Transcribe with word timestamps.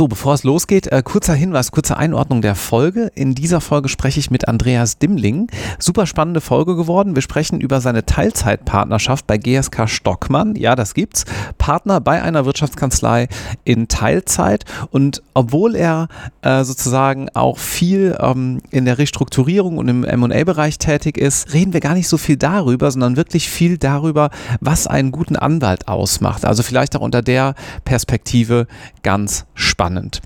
So, 0.00 0.08
bevor 0.08 0.32
es 0.32 0.44
losgeht, 0.44 0.86
äh, 0.86 1.02
kurzer 1.04 1.34
Hinweis, 1.34 1.72
kurze 1.72 1.98
Einordnung 1.98 2.40
der 2.40 2.54
Folge. 2.54 3.12
In 3.14 3.34
dieser 3.34 3.60
Folge 3.60 3.90
spreche 3.90 4.18
ich 4.18 4.30
mit 4.30 4.48
Andreas 4.48 4.96
Dimmling. 4.96 5.48
Super 5.78 6.06
spannende 6.06 6.40
Folge 6.40 6.74
geworden. 6.74 7.16
Wir 7.16 7.20
sprechen 7.20 7.60
über 7.60 7.82
seine 7.82 8.06
Teilzeitpartnerschaft 8.06 9.26
bei 9.26 9.36
GSK 9.36 9.86
Stockmann. 9.90 10.56
Ja, 10.56 10.74
das 10.74 10.94
gibt's. 10.94 11.26
Partner 11.58 12.00
bei 12.00 12.22
einer 12.22 12.46
Wirtschaftskanzlei 12.46 13.28
in 13.64 13.88
Teilzeit. 13.88 14.64
Und 14.90 15.22
obwohl 15.34 15.76
er 15.76 16.08
äh, 16.40 16.64
sozusagen 16.64 17.28
auch 17.34 17.58
viel 17.58 18.16
ähm, 18.18 18.62
in 18.70 18.86
der 18.86 18.96
Restrukturierung 18.96 19.76
und 19.76 19.88
im 19.88 20.04
M&A-Bereich 20.04 20.78
tätig 20.78 21.18
ist, 21.18 21.52
reden 21.52 21.74
wir 21.74 21.80
gar 21.80 21.92
nicht 21.92 22.08
so 22.08 22.16
viel 22.16 22.38
darüber, 22.38 22.90
sondern 22.90 23.18
wirklich 23.18 23.50
viel 23.50 23.76
darüber, 23.76 24.30
was 24.62 24.86
einen 24.86 25.12
guten 25.12 25.36
Anwalt 25.36 25.88
ausmacht. 25.88 26.46
Also 26.46 26.62
vielleicht 26.62 26.96
auch 26.96 27.02
unter 27.02 27.20
der 27.20 27.54
Perspektive 27.84 28.66
ganz 29.02 29.44
spannend 29.52 29.89
spannend. 29.90 30.20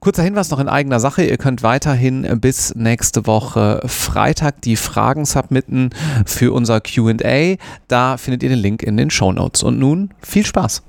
Kurzer 0.00 0.22
Hinweis 0.22 0.50
noch 0.50 0.60
in 0.60 0.68
eigener 0.68 1.00
Sache. 1.00 1.24
Ihr 1.24 1.38
könnt 1.38 1.62
weiterhin 1.62 2.40
bis 2.40 2.74
nächste 2.74 3.26
Woche 3.26 3.80
Freitag 3.86 4.60
die 4.62 4.76
Fragen 4.76 5.24
submitten 5.24 5.90
für 6.24 6.52
unser 6.52 6.80
QA. 6.80 7.56
Da 7.88 8.16
findet 8.16 8.42
ihr 8.42 8.48
den 8.48 8.58
Link 8.58 8.82
in 8.82 8.96
den 8.96 9.10
Show 9.10 9.32
Notes. 9.32 9.62
Und 9.62 9.78
nun 9.78 10.10
viel 10.22 10.46
Spaß. 10.46 10.82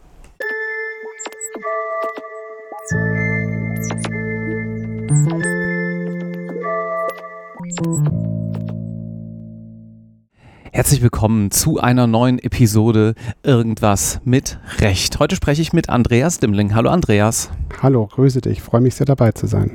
Herzlich 10.71 11.01
willkommen 11.01 11.49
zu 11.49 11.79
einer 11.79 12.05
neuen 12.05 12.37
Episode 12.37 13.15
Irgendwas 13.41 14.21
mit 14.23 14.59
Recht. 14.79 15.17
Heute 15.17 15.35
spreche 15.35 15.63
ich 15.63 15.73
mit 15.73 15.89
Andreas 15.89 16.39
Dimmling. 16.39 16.75
Hallo 16.75 16.91
Andreas. 16.91 17.49
Hallo, 17.81 18.05
grüße 18.05 18.41
dich. 18.41 18.61
Freue 18.61 18.81
mich 18.81 18.93
sehr 18.93 19.07
dabei 19.07 19.31
zu 19.31 19.47
sein. 19.47 19.71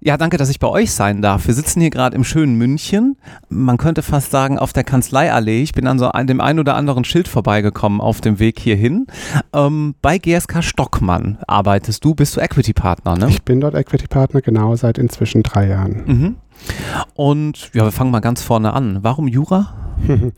Ja, 0.00 0.16
danke, 0.16 0.36
dass 0.36 0.48
ich 0.48 0.60
bei 0.60 0.68
euch 0.68 0.92
sein 0.92 1.22
darf. 1.22 1.48
Wir 1.48 1.54
sitzen 1.54 1.80
hier 1.80 1.90
gerade 1.90 2.14
im 2.14 2.22
schönen 2.22 2.56
München. 2.56 3.16
Man 3.48 3.78
könnte 3.78 4.02
fast 4.02 4.30
sagen 4.30 4.60
auf 4.60 4.72
der 4.72 4.84
Kanzleiallee. 4.84 5.60
Ich 5.60 5.72
bin 5.72 5.88
an 5.88 5.98
so 5.98 6.08
dem 6.08 6.40
einen 6.40 6.60
oder 6.60 6.76
anderen 6.76 7.02
Schild 7.02 7.26
vorbeigekommen 7.26 8.00
auf 8.00 8.20
dem 8.20 8.38
Weg 8.38 8.60
hierhin. 8.60 9.08
Ähm, 9.52 9.96
bei 10.00 10.18
GSK 10.18 10.62
Stockmann 10.62 11.38
arbeitest 11.48 12.04
du, 12.04 12.14
bist 12.14 12.36
du 12.36 12.40
Equity-Partner, 12.40 13.16
ne? 13.16 13.28
Ich 13.28 13.42
bin 13.42 13.60
dort 13.60 13.74
Equity-Partner, 13.74 14.40
genau, 14.40 14.76
seit 14.76 14.98
inzwischen 14.98 15.42
drei 15.42 15.66
Jahren. 15.66 16.04
Mhm. 16.06 16.36
Und 17.14 17.70
ja, 17.74 17.82
wir 17.82 17.92
fangen 17.92 18.12
mal 18.12 18.20
ganz 18.20 18.42
vorne 18.42 18.72
an. 18.74 18.98
Warum 19.02 19.26
Jura? 19.26 19.87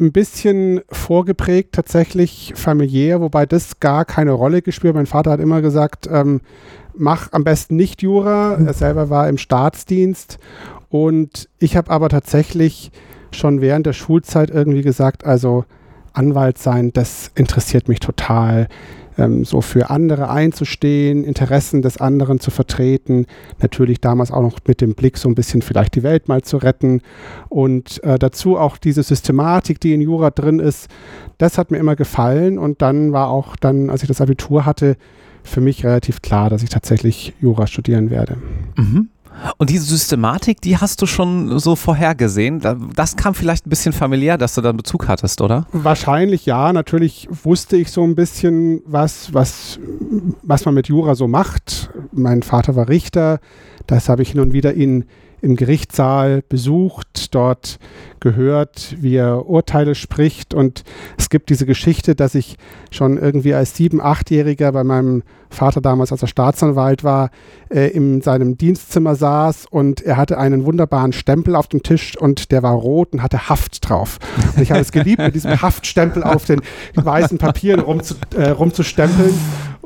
ein 0.00 0.12
bisschen 0.12 0.80
vorgeprägt, 0.90 1.72
tatsächlich 1.72 2.54
familiär, 2.56 3.20
wobei 3.20 3.46
das 3.46 3.80
gar 3.80 4.04
keine 4.04 4.32
Rolle 4.32 4.62
gespielt. 4.62 4.94
Mein 4.94 5.06
Vater 5.06 5.30
hat 5.30 5.40
immer 5.40 5.60
gesagt, 5.60 6.08
ähm, 6.10 6.40
mach 6.94 7.32
am 7.32 7.44
besten 7.44 7.76
nicht 7.76 8.02
Jura. 8.02 8.54
Er 8.54 8.72
selber 8.72 9.10
war 9.10 9.28
im 9.28 9.38
Staatsdienst 9.38 10.38
und 10.88 11.48
ich 11.58 11.76
habe 11.76 11.90
aber 11.90 12.08
tatsächlich 12.08 12.90
schon 13.30 13.60
während 13.60 13.86
der 13.86 13.92
Schulzeit 13.92 14.50
irgendwie 14.50 14.82
gesagt, 14.82 15.24
also 15.24 15.64
Anwalt 16.12 16.58
sein, 16.58 16.92
das 16.92 17.30
interessiert 17.34 17.88
mich 17.88 18.00
total 18.00 18.68
ähm, 19.18 19.44
so 19.44 19.60
für 19.60 19.90
andere 19.90 20.30
einzustehen, 20.30 21.24
Interessen 21.24 21.82
des 21.82 21.98
anderen 21.98 22.40
zu 22.40 22.50
vertreten, 22.50 23.26
natürlich 23.60 24.00
damals 24.00 24.30
auch 24.30 24.42
noch 24.42 24.58
mit 24.66 24.80
dem 24.80 24.94
Blick 24.94 25.18
so 25.18 25.28
ein 25.28 25.34
bisschen 25.34 25.62
vielleicht 25.62 25.94
die 25.94 26.02
Welt 26.02 26.28
mal 26.28 26.42
zu 26.42 26.56
retten 26.56 27.02
und 27.48 28.02
äh, 28.04 28.18
dazu 28.18 28.56
auch 28.56 28.76
diese 28.76 29.02
Systematik, 29.02 29.80
die 29.80 29.92
in 29.94 30.00
Jura 30.00 30.30
drin 30.30 30.58
ist, 30.58 30.88
das 31.38 31.58
hat 31.58 31.70
mir 31.70 31.78
immer 31.78 31.96
gefallen 31.96 32.58
und 32.58 32.82
dann 32.82 33.12
war 33.12 33.28
auch 33.28 33.56
dann, 33.56 33.90
als 33.90 34.02
ich 34.02 34.08
das 34.08 34.20
Abitur 34.20 34.66
hatte, 34.66 34.96
für 35.42 35.60
mich 35.60 35.84
relativ 35.84 36.22
klar, 36.22 36.50
dass 36.50 36.62
ich 36.62 36.68
tatsächlich 36.68 37.34
Jura 37.40 37.66
studieren 37.66 38.10
werde. 38.10 38.36
Mhm. 38.76 39.08
Und 39.56 39.70
diese 39.70 39.84
Systematik, 39.84 40.60
die 40.60 40.76
hast 40.76 41.00
du 41.02 41.06
schon 41.06 41.58
so 41.58 41.76
vorhergesehen. 41.76 42.60
Das 42.94 43.16
kam 43.16 43.34
vielleicht 43.34 43.66
ein 43.66 43.70
bisschen 43.70 43.92
familiär, 43.92 44.38
dass 44.38 44.54
du 44.54 44.60
da 44.60 44.72
Bezug 44.72 45.08
hattest, 45.08 45.40
oder? 45.40 45.66
Wahrscheinlich 45.72 46.46
ja. 46.46 46.72
Natürlich 46.72 47.28
wusste 47.44 47.76
ich 47.76 47.90
so 47.90 48.02
ein 48.04 48.14
bisschen, 48.14 48.82
was, 48.86 49.32
was, 49.32 49.78
was 50.42 50.64
man 50.64 50.74
mit 50.74 50.88
Jura 50.88 51.14
so 51.14 51.28
macht. 51.28 51.90
Mein 52.12 52.42
Vater 52.42 52.76
war 52.76 52.88
Richter. 52.88 53.40
Das 53.86 54.08
habe 54.08 54.22
ich 54.22 54.32
hin 54.32 54.40
und 54.40 54.52
wieder 54.52 54.74
ihn 54.74 55.04
im 55.42 55.56
Gerichtssaal 55.56 56.42
besucht, 56.48 57.34
dort 57.34 57.78
gehört, 58.20 58.96
wie 59.00 59.16
er 59.16 59.46
Urteile 59.46 59.94
spricht. 59.94 60.54
Und 60.54 60.84
es 61.18 61.30
gibt 61.30 61.50
diese 61.50 61.66
Geschichte, 61.66 62.14
dass 62.14 62.34
ich 62.34 62.56
schon 62.90 63.16
irgendwie 63.16 63.54
als 63.54 63.74
sieben-, 63.74 64.00
achtjähriger 64.00 64.72
bei 64.72 64.84
meinem 64.84 65.22
Vater 65.48 65.80
damals, 65.80 66.12
als 66.12 66.22
er 66.22 66.28
Staatsanwalt 66.28 67.02
war, 67.02 67.30
äh, 67.70 67.88
in 67.88 68.22
seinem 68.22 68.56
Dienstzimmer 68.56 69.16
saß 69.16 69.66
und 69.68 70.00
er 70.00 70.16
hatte 70.16 70.38
einen 70.38 70.64
wunderbaren 70.64 71.12
Stempel 71.12 71.56
auf 71.56 71.66
dem 71.66 71.82
Tisch 71.82 72.16
und 72.16 72.52
der 72.52 72.62
war 72.62 72.74
rot 72.74 73.12
und 73.12 73.22
hatte 73.22 73.48
Haft 73.48 73.88
drauf. 73.88 74.18
Und 74.54 74.62
ich 74.62 74.70
habe 74.70 74.80
es 74.80 74.92
geliebt, 74.92 75.18
mit 75.18 75.34
diesem 75.34 75.60
Haftstempel 75.62 76.22
auf 76.22 76.44
den 76.44 76.60
weißen 76.94 77.38
Papieren 77.38 77.80
rumzu, 77.80 78.14
äh, 78.36 78.50
rumzustempeln. 78.50 79.34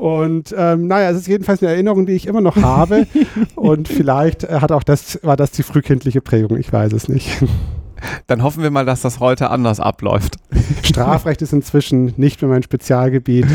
Und 0.05 0.55
ähm, 0.55 0.87
naja, 0.87 1.09
es 1.09 1.17
ist 1.17 1.29
jedenfalls 1.29 1.63
eine 1.63 1.73
Erinnerung, 1.73 2.05
die 2.05 2.13
ich 2.13 2.27
immer 2.27 2.43
noch 2.43 2.57
habe. 2.57 3.07
und 3.55 3.89
vielleicht 3.89 4.45
äh, 4.45 4.61
hat 4.61 4.71
auch 4.71 4.83
das, 4.83 5.19
war 5.23 5.35
das 5.35 5.51
die 5.53 5.63
frühkindliche 5.63 6.21
Prägung, 6.21 6.59
ich 6.59 6.71
weiß 6.71 6.93
es 6.93 7.09
nicht. 7.09 7.43
Dann 8.27 8.43
hoffen 8.43 8.63
wir 8.63 8.71
mal, 8.71 8.85
dass 8.85 9.01
das 9.01 9.19
heute 9.19 9.49
anders 9.49 9.81
abläuft. 9.81 10.37
Strafrecht 10.83 11.41
ist 11.41 11.55
inzwischen 11.55 12.13
nicht 12.19 12.43
mehr 12.43 12.51
mein 12.51 12.63
Spezialgebiet 12.63 13.47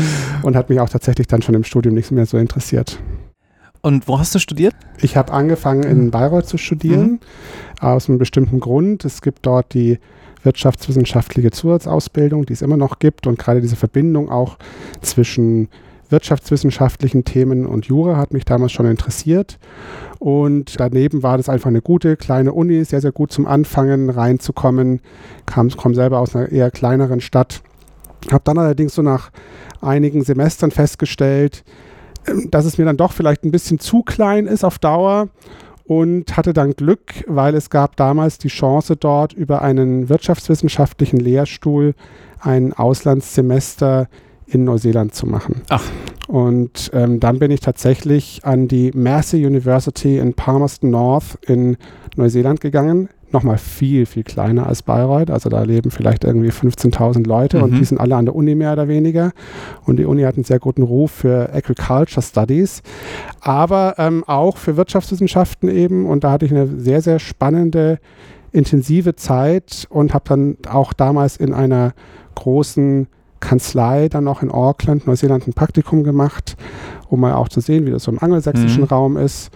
und 0.42 0.56
hat 0.56 0.70
mich 0.70 0.80
auch 0.80 0.88
tatsächlich 0.88 1.28
dann 1.28 1.40
schon 1.40 1.54
im 1.54 1.62
Studium 1.62 1.94
nicht 1.94 2.10
mehr 2.10 2.26
so 2.26 2.36
interessiert. 2.36 2.98
Und 3.80 4.08
wo 4.08 4.18
hast 4.18 4.34
du 4.34 4.40
studiert? 4.40 4.74
Ich 5.00 5.16
habe 5.16 5.32
angefangen 5.32 5.84
in 5.84 6.10
Bayreuth 6.10 6.48
zu 6.48 6.58
studieren, 6.58 7.10
mhm. 7.10 7.20
aus 7.80 8.08
einem 8.08 8.18
bestimmten 8.18 8.58
Grund. 8.58 9.04
Es 9.04 9.22
gibt 9.22 9.46
dort 9.46 9.72
die 9.72 10.00
wirtschaftswissenschaftliche 10.42 11.52
Zusatzausbildung, 11.52 12.44
die 12.44 12.54
es 12.54 12.62
immer 12.62 12.76
noch 12.76 12.98
gibt 12.98 13.28
und 13.28 13.38
gerade 13.38 13.60
diese 13.60 13.76
Verbindung 13.76 14.28
auch 14.30 14.58
zwischen 15.00 15.68
wirtschaftswissenschaftlichen 16.10 17.24
Themen 17.24 17.66
und 17.66 17.86
Jura 17.86 18.16
hat 18.16 18.32
mich 18.32 18.44
damals 18.44 18.72
schon 18.72 18.86
interessiert. 18.86 19.58
Und 20.18 20.78
daneben 20.78 21.22
war 21.22 21.36
das 21.36 21.48
einfach 21.48 21.68
eine 21.68 21.82
gute 21.82 22.16
kleine 22.16 22.52
Uni, 22.52 22.84
sehr, 22.84 23.00
sehr 23.00 23.12
gut 23.12 23.32
zum 23.32 23.46
Anfangen 23.46 24.10
reinzukommen. 24.10 25.00
Kam, 25.46 25.70
komme 25.70 25.94
selber 25.94 26.18
aus 26.18 26.36
einer 26.36 26.50
eher 26.50 26.70
kleineren 26.70 27.20
Stadt. 27.20 27.62
Habe 28.30 28.42
dann 28.44 28.58
allerdings 28.58 28.94
so 28.94 29.02
nach 29.02 29.30
einigen 29.80 30.22
Semestern 30.22 30.70
festgestellt, 30.70 31.64
ähm, 32.26 32.48
dass 32.50 32.64
es 32.64 32.78
mir 32.78 32.84
dann 32.84 32.96
doch 32.96 33.12
vielleicht 33.12 33.44
ein 33.44 33.50
bisschen 33.50 33.78
zu 33.78 34.02
klein 34.02 34.46
ist 34.46 34.64
auf 34.64 34.78
Dauer 34.78 35.28
und 35.84 36.36
hatte 36.36 36.52
dann 36.52 36.76
Glück, 36.76 37.24
weil 37.26 37.54
es 37.54 37.68
gab 37.68 37.96
damals 37.96 38.38
die 38.38 38.48
Chance 38.48 38.96
dort 38.96 39.32
über 39.32 39.62
einen 39.62 40.08
wirtschaftswissenschaftlichen 40.08 41.18
Lehrstuhl 41.18 41.94
ein 42.40 42.72
Auslandssemester 42.72 44.08
in 44.50 44.64
Neuseeland 44.64 45.14
zu 45.14 45.26
machen. 45.26 45.62
Ach. 45.68 45.84
Und 46.28 46.92
ähm, 46.94 47.18
dann 47.18 47.40
bin 47.40 47.50
ich 47.50 47.60
tatsächlich 47.60 48.42
an 48.44 48.68
die 48.68 48.92
Massey 48.94 49.44
University 49.44 50.18
in 50.18 50.34
Palmerston 50.34 50.90
North 50.90 51.38
in 51.42 51.76
Neuseeland 52.16 52.60
gegangen. 52.60 53.08
Nochmal 53.32 53.58
viel, 53.58 54.06
viel 54.06 54.22
kleiner 54.22 54.66
als 54.66 54.82
Bayreuth. 54.82 55.30
Also 55.30 55.48
da 55.50 55.62
leben 55.62 55.90
vielleicht 55.90 56.24
irgendwie 56.24 56.50
15.000 56.50 57.26
Leute 57.26 57.58
mhm. 57.58 57.62
und 57.64 57.70
die 57.78 57.84
sind 57.84 57.98
alle 57.98 58.14
an 58.16 58.26
der 58.26 58.34
Uni 58.34 58.54
mehr 58.54 58.72
oder 58.72 58.86
weniger. 58.86 59.32
Und 59.86 59.96
die 59.96 60.04
Uni 60.04 60.22
hat 60.22 60.36
einen 60.36 60.44
sehr 60.44 60.58
guten 60.60 60.82
Ruf 60.82 61.10
für 61.10 61.52
Agriculture 61.52 62.22
Studies, 62.22 62.82
aber 63.40 63.94
ähm, 63.98 64.22
auch 64.26 64.56
für 64.56 64.76
Wirtschaftswissenschaften 64.76 65.68
eben. 65.68 66.06
Und 66.06 66.22
da 66.22 66.32
hatte 66.32 66.46
ich 66.46 66.52
eine 66.52 66.66
sehr, 66.80 67.02
sehr 67.02 67.18
spannende, 67.18 67.98
intensive 68.52 69.16
Zeit 69.16 69.86
und 69.90 70.14
habe 70.14 70.24
dann 70.28 70.56
auch 70.68 70.92
damals 70.92 71.36
in 71.36 71.54
einer 71.54 71.92
großen 72.34 73.08
Kanzlei 73.40 74.08
dann 74.08 74.28
auch 74.28 74.42
in 74.42 74.50
Auckland, 74.50 75.06
Neuseeland, 75.06 75.46
ein 75.46 75.54
Praktikum 75.54 76.04
gemacht, 76.04 76.56
um 77.08 77.20
mal 77.20 77.34
auch 77.34 77.48
zu 77.48 77.60
sehen, 77.60 77.86
wie 77.86 77.90
das 77.90 78.04
so 78.04 78.12
im 78.12 78.22
angelsächsischen 78.22 78.82
mhm. 78.82 78.88
Raum 78.88 79.16
ist. 79.16 79.50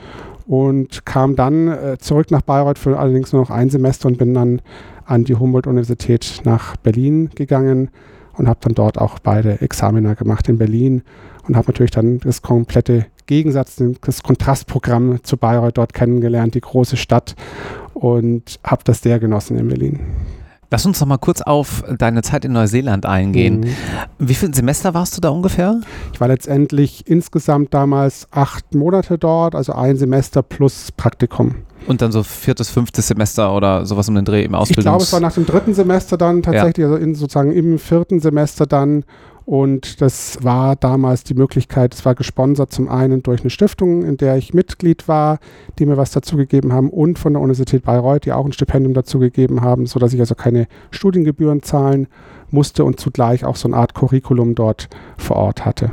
Und 0.47 1.07
kam 1.07 1.37
dann 1.37 1.69
äh, 1.69 1.97
zurück 1.99 2.31
nach 2.31 2.43
Bayreuth 2.43 2.79
für 2.79 2.99
allerdings 2.99 3.33
nur 3.33 3.43
noch 3.43 3.51
ein 3.51 3.71
Semester 3.71 4.09
und 4.09 4.19
bin 4.19 4.35
dann 4.35 4.61
an 5.07 5.25
die 5.25 5.37
Humboldt-Universität 5.37 6.43
nach 6.45 6.77
Berlin 6.77 7.31
gegangen 7.35 7.91
und 8.37 8.49
habe 8.49 8.59
dann 8.63 8.75
dort 8.75 8.99
auch 8.99 9.19
beide 9.19 9.61
Examiner 9.63 10.15
gemacht 10.15 10.49
in 10.49 10.59
Berlin 10.59 11.03
und 11.47 11.57
habe 11.57 11.69
natürlich 11.69 11.93
dann 11.93 12.19
das 12.21 12.43
komplette 12.43 13.07
Gegensatz, 13.27 13.83
das 14.03 14.23
Kontrastprogramm 14.23 15.23
zu 15.23 15.37
Bayreuth 15.37 15.79
dort 15.79 15.95
kennengelernt, 15.95 16.55
die 16.55 16.61
große 16.61 16.97
Stadt 16.97 17.35
und 17.95 18.59
habe 18.63 18.83
das 18.85 19.01
sehr 19.01 19.19
genossen 19.19 19.59
in 19.59 19.69
Berlin. 19.69 20.01
Lass 20.71 20.87
uns 20.87 21.01
noch 21.01 21.07
mal 21.07 21.19
kurz 21.19 21.41
auf 21.41 21.85
deine 21.99 22.23
Zeit 22.23 22.45
in 22.45 22.53
Neuseeland 22.53 23.07
eingehen. 23.07 23.61
Mhm. 23.61 23.67
Wie 24.19 24.35
viele 24.35 24.55
Semester 24.55 24.95
warst 24.95 25.17
du 25.17 25.21
da 25.21 25.29
ungefähr? 25.29 25.81
Ich 26.13 26.21
war 26.21 26.29
letztendlich 26.29 27.07
insgesamt 27.07 27.73
damals 27.75 28.27
acht 28.31 28.75
Monate 28.75 29.19
dort, 29.19 29.55
also 29.55 29.73
ein 29.73 29.97
Semester 29.97 30.43
plus 30.43 30.91
Praktikum. 30.93 31.55
Und 31.87 32.01
dann 32.01 32.13
so 32.13 32.23
viertes, 32.23 32.71
fünftes 32.71 33.09
Semester 33.09 33.55
oder 33.55 33.85
sowas 33.85 34.09
um 34.09 34.15
den 34.15 34.25
Dreh 34.25 34.43
im 34.43 34.55
Ausbildungs... 34.55 34.79
Ich 34.79 34.85
glaube, 34.85 35.03
es 35.03 35.13
war 35.13 35.21
nach 35.21 35.35
dem 35.35 35.45
dritten 35.45 35.75
Semester 35.75 36.17
dann 36.17 36.43
tatsächlich, 36.43 36.79
ja. 36.79 36.87
also 36.87 36.97
in, 36.97 37.15
sozusagen 37.15 37.53
im 37.53 37.79
vierten 37.79 38.21
Semester 38.21 38.67
dann 38.67 39.05
Und 39.47 40.01
das 40.01 40.43
war 40.43 40.75
damals 40.75 41.23
die 41.25 41.35
Möglichkeit, 41.35 41.95
es 41.95 42.05
war 42.05 42.15
gesponsert 42.15 42.73
zum 42.73 42.89
einen 42.89 43.23
durch 43.23 43.43
eine 43.43 43.51
Stiftung, 43.51 44.05
in 44.05 44.17
der 44.17 44.37
ich 44.37 44.55
Mitglied 44.55 45.07
war, 45.07 45.39
die 45.79 45.85
mir 45.85 45.97
was 45.97 46.13
dazugegeben 46.13 46.73
haben 46.73 46.89
und 46.89 47.19
von 47.19 47.35
der 47.35 47.43
Universität 47.43 47.85
Bayreuth, 47.85 48.25
die 48.25 48.33
auch 48.33 48.47
ein 48.47 48.53
Stipendium 48.53 48.95
dazugegeben 48.95 49.61
haben, 49.61 49.87
sodass 49.87 50.15
ich 50.15 50.21
also 50.21 50.35
keine 50.35 50.67
Studiengebühren 50.91 51.63
zahlen 51.63 52.09
musste 52.51 52.85
und 52.85 52.99
zugleich 52.99 53.45
auch 53.45 53.57
so 53.57 53.69
eine 53.69 53.77
Art 53.77 53.95
Curriculum 53.95 54.55
dort 54.55 54.89
vor 55.19 55.37
Ort 55.37 55.67
hatte. 55.67 55.91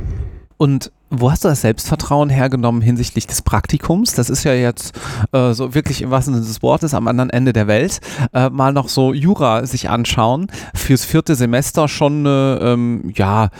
Und 0.56 0.92
wo 1.14 1.30
hast 1.30 1.44
du 1.44 1.48
das 1.48 1.60
Selbstvertrauen 1.60 2.30
hergenommen 2.30 2.80
hinsichtlich 2.80 3.26
des 3.26 3.42
Praktikums? 3.42 4.14
Das 4.14 4.30
ist 4.30 4.44
ja 4.44 4.54
jetzt 4.54 4.98
äh, 5.32 5.52
so 5.52 5.74
wirklich 5.74 6.00
im 6.00 6.10
wahrsten 6.10 6.32
Sinne 6.34 6.46
des 6.46 6.62
Wortes 6.62 6.94
am 6.94 7.06
anderen 7.06 7.28
Ende 7.28 7.52
der 7.52 7.66
Welt. 7.66 8.00
Äh, 8.32 8.48
mal 8.48 8.72
noch 8.72 8.88
so 8.88 9.12
Jura 9.12 9.66
sich 9.66 9.90
anschauen. 9.90 10.46
Fürs 10.74 11.04
vierte 11.04 11.34
Semester 11.34 11.86
schon 11.86 12.20
eine, 12.26 12.58
ähm, 12.62 13.12
ja, 13.14 13.50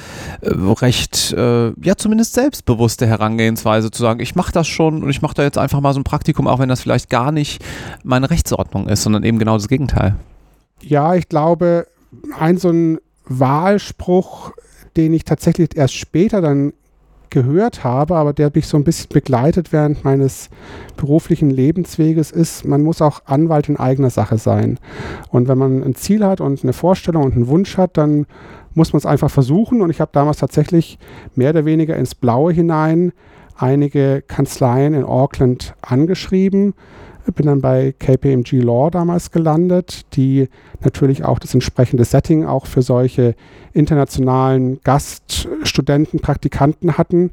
äh, 0.41 0.49
recht, 0.51 1.35
äh, 1.35 1.73
ja, 1.83 1.97
zumindest 1.97 2.33
selbstbewusste 2.33 3.07
Herangehensweise 3.07 3.91
zu 3.91 4.03
sagen, 4.03 4.21
ich 4.21 4.35
mache 4.35 4.53
das 4.53 4.67
schon 4.67 5.03
und 5.03 5.11
ich 5.11 5.21
mache 5.21 5.35
da 5.35 5.43
jetzt 5.43 5.59
einfach 5.59 5.81
mal 5.81 5.93
so 5.93 6.01
ein 6.01 6.05
Praktikum, 6.05 6.47
auch 6.47 6.59
wenn 6.59 6.71
das 6.71 6.81
vielleicht 6.81 7.11
gar 7.11 7.33
nicht 7.33 7.63
meine 8.03 8.31
Rechtsordnung 8.31 8.89
ist, 8.89 9.03
sondern 9.03 9.25
eben 9.25 9.39
genau 9.39 9.59
das 9.59 9.69
Gegenteil. 9.69 10.17
Ja, 10.81 11.15
ich 11.15 11.29
glaube, 11.29 11.87
ein 12.39 12.57
so 12.57 12.71
ein 12.71 12.99
Wahlspruch, 13.27 14.53
den 14.97 15.13
ich 15.13 15.25
tatsächlich 15.25 15.77
erst 15.77 15.95
später 15.95 16.41
dann 16.41 16.73
gehört 17.33 17.83
habe, 17.83 18.17
aber 18.17 18.33
der 18.33 18.53
mich 18.55 18.67
so 18.67 18.77
ein 18.77 18.85
bisschen 18.85 19.09
begleitet 19.09 19.73
während 19.73 20.05
meines 20.05 20.51
beruflichen 20.97 21.51
Lebensweges 21.51 22.31
ist, 22.31 22.65
man 22.65 22.83
muss 22.83 23.03
auch 23.03 23.23
Anwalt 23.25 23.69
in 23.69 23.79
eigener 23.79 24.11
Sache 24.11 24.39
sein. 24.39 24.79
Und 25.31 25.49
wenn 25.49 25.59
man 25.59 25.83
ein 25.83 25.95
Ziel 25.95 26.25
hat 26.25 26.41
und 26.41 26.63
eine 26.63 26.73
Vorstellung 26.75 27.25
und 27.25 27.35
einen 27.35 27.49
Wunsch 27.49 27.79
hat, 27.79 27.97
dann 27.97 28.27
muss 28.75 28.93
man 28.93 28.99
es 28.99 29.07
einfach 29.07 29.31
versuchen. 29.31 29.81
Und 29.81 29.91
ich 29.91 30.01
habe 30.01 30.11
damals 30.13 30.39
tatsächlich 30.39 30.99
mehr 31.35 31.51
oder 31.51 31.65
weniger 31.65 31.97
ins 31.97 32.15
Blaue 32.15 32.53
hinein 32.53 33.13
einige 33.57 34.23
Kanzleien 34.27 34.95
in 34.95 35.05
Auckland 35.05 35.75
angeschrieben 35.83 36.75
bin 37.31 37.47
dann 37.47 37.61
bei 37.61 37.95
KPMG 37.99 38.61
Law 38.61 38.91
damals 38.91 39.31
gelandet, 39.31 40.03
die 40.17 40.49
natürlich 40.81 41.25
auch 41.25 41.39
das 41.39 41.55
entsprechende 41.55 42.05
Setting 42.05 42.45
auch 42.45 42.67
für 42.67 42.83
solche 42.83 43.35
internationalen 43.73 44.81
Gaststudenten, 44.83 46.21
Praktikanten 46.21 46.99
hatten 46.99 47.31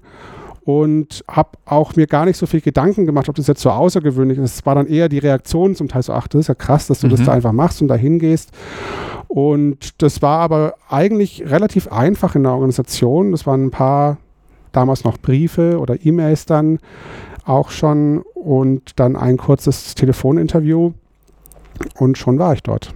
und 0.63 1.23
habe 1.27 1.49
auch 1.65 1.95
mir 1.95 2.05
gar 2.05 2.25
nicht 2.25 2.37
so 2.37 2.45
viel 2.45 2.61
Gedanken 2.61 3.07
gemacht, 3.07 3.27
ob 3.27 3.35
das 3.35 3.47
jetzt 3.47 3.61
so 3.61 3.71
außergewöhnlich 3.71 4.37
ist. 4.37 4.55
Es 4.55 4.65
war 4.67 4.75
dann 4.75 4.87
eher 4.87 5.09
die 5.09 5.17
Reaktion 5.17 5.73
zum 5.73 5.87
Teil 5.87 6.03
so, 6.03 6.13
ach, 6.13 6.27
das 6.27 6.41
ist 6.41 6.47
ja 6.47 6.53
krass, 6.53 6.85
dass 6.85 6.99
du 6.99 7.07
mhm. 7.07 7.11
das 7.11 7.23
da 7.23 7.31
einfach 7.31 7.53
machst 7.53 7.81
und 7.81 7.87
da 7.87 7.95
hingehst. 7.95 8.51
Und 9.27 10.01
das 10.03 10.21
war 10.21 10.39
aber 10.39 10.75
eigentlich 10.87 11.43
relativ 11.45 11.87
einfach 11.91 12.35
in 12.35 12.43
der 12.43 12.51
Organisation. 12.51 13.31
Das 13.31 13.47
waren 13.47 13.65
ein 13.65 13.71
paar 13.71 14.17
damals 14.71 15.03
noch 15.03 15.17
Briefe 15.17 15.79
oder 15.79 16.03
E-Mails 16.05 16.45
dann 16.45 16.77
auch 17.45 17.71
schon 17.71 18.23
und 18.39 18.99
dann 18.99 19.15
ein 19.15 19.37
kurzes 19.37 19.95
Telefoninterview 19.95 20.93
und 21.95 22.17
schon 22.17 22.39
war 22.39 22.53
ich 22.53 22.63
dort. 22.63 22.93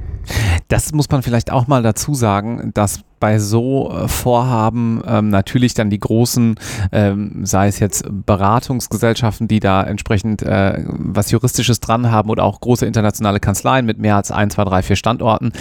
Das 0.74 0.92
muss 0.92 1.08
man 1.12 1.22
vielleicht 1.22 1.52
auch 1.52 1.68
mal 1.68 1.84
dazu 1.84 2.16
sagen, 2.16 2.72
dass 2.74 3.02
bei 3.20 3.38
so 3.38 3.92
äh, 3.92 4.08
Vorhaben 4.08 5.04
ähm, 5.06 5.30
natürlich 5.30 5.76
dann 5.76 5.92
die 5.92 6.00
großen, 6.00 6.56
ähm, 6.92 7.46
sei 7.46 7.68
es 7.68 7.78
jetzt 7.78 8.04
Beratungsgesellschaften, 8.10 9.48
die 9.48 9.60
da 9.60 9.84
entsprechend 9.84 10.42
äh, 10.42 10.84
was 10.88 11.30
Juristisches 11.30 11.80
dran 11.80 12.10
haben 12.10 12.32
oder 12.32 12.44
auch 12.44 12.60
große 12.60 12.88
internationale 12.88 13.40
Kanzleien 13.40 13.86
mit 13.86 14.00
mehr 14.00 14.16
als 14.16 14.32
ein, 14.32 14.50
zwei, 14.50 14.64
drei, 14.64 14.82
vier 14.82 14.96
Standorten, 14.96 15.52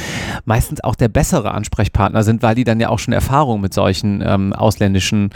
meistens 0.47 0.83
auch 0.83 0.95
der 0.95 1.09
bessere 1.09 1.51
Ansprechpartner 1.51 2.23
sind, 2.23 2.43
weil 2.43 2.55
die 2.55 2.65
dann 2.65 2.81
ja 2.81 2.89
auch 2.89 2.99
schon 2.99 3.13
Erfahrung 3.13 3.61
mit 3.61 3.75
solchen 3.75 4.25
ähm, 4.27 4.55
ausländischen 4.55 5.29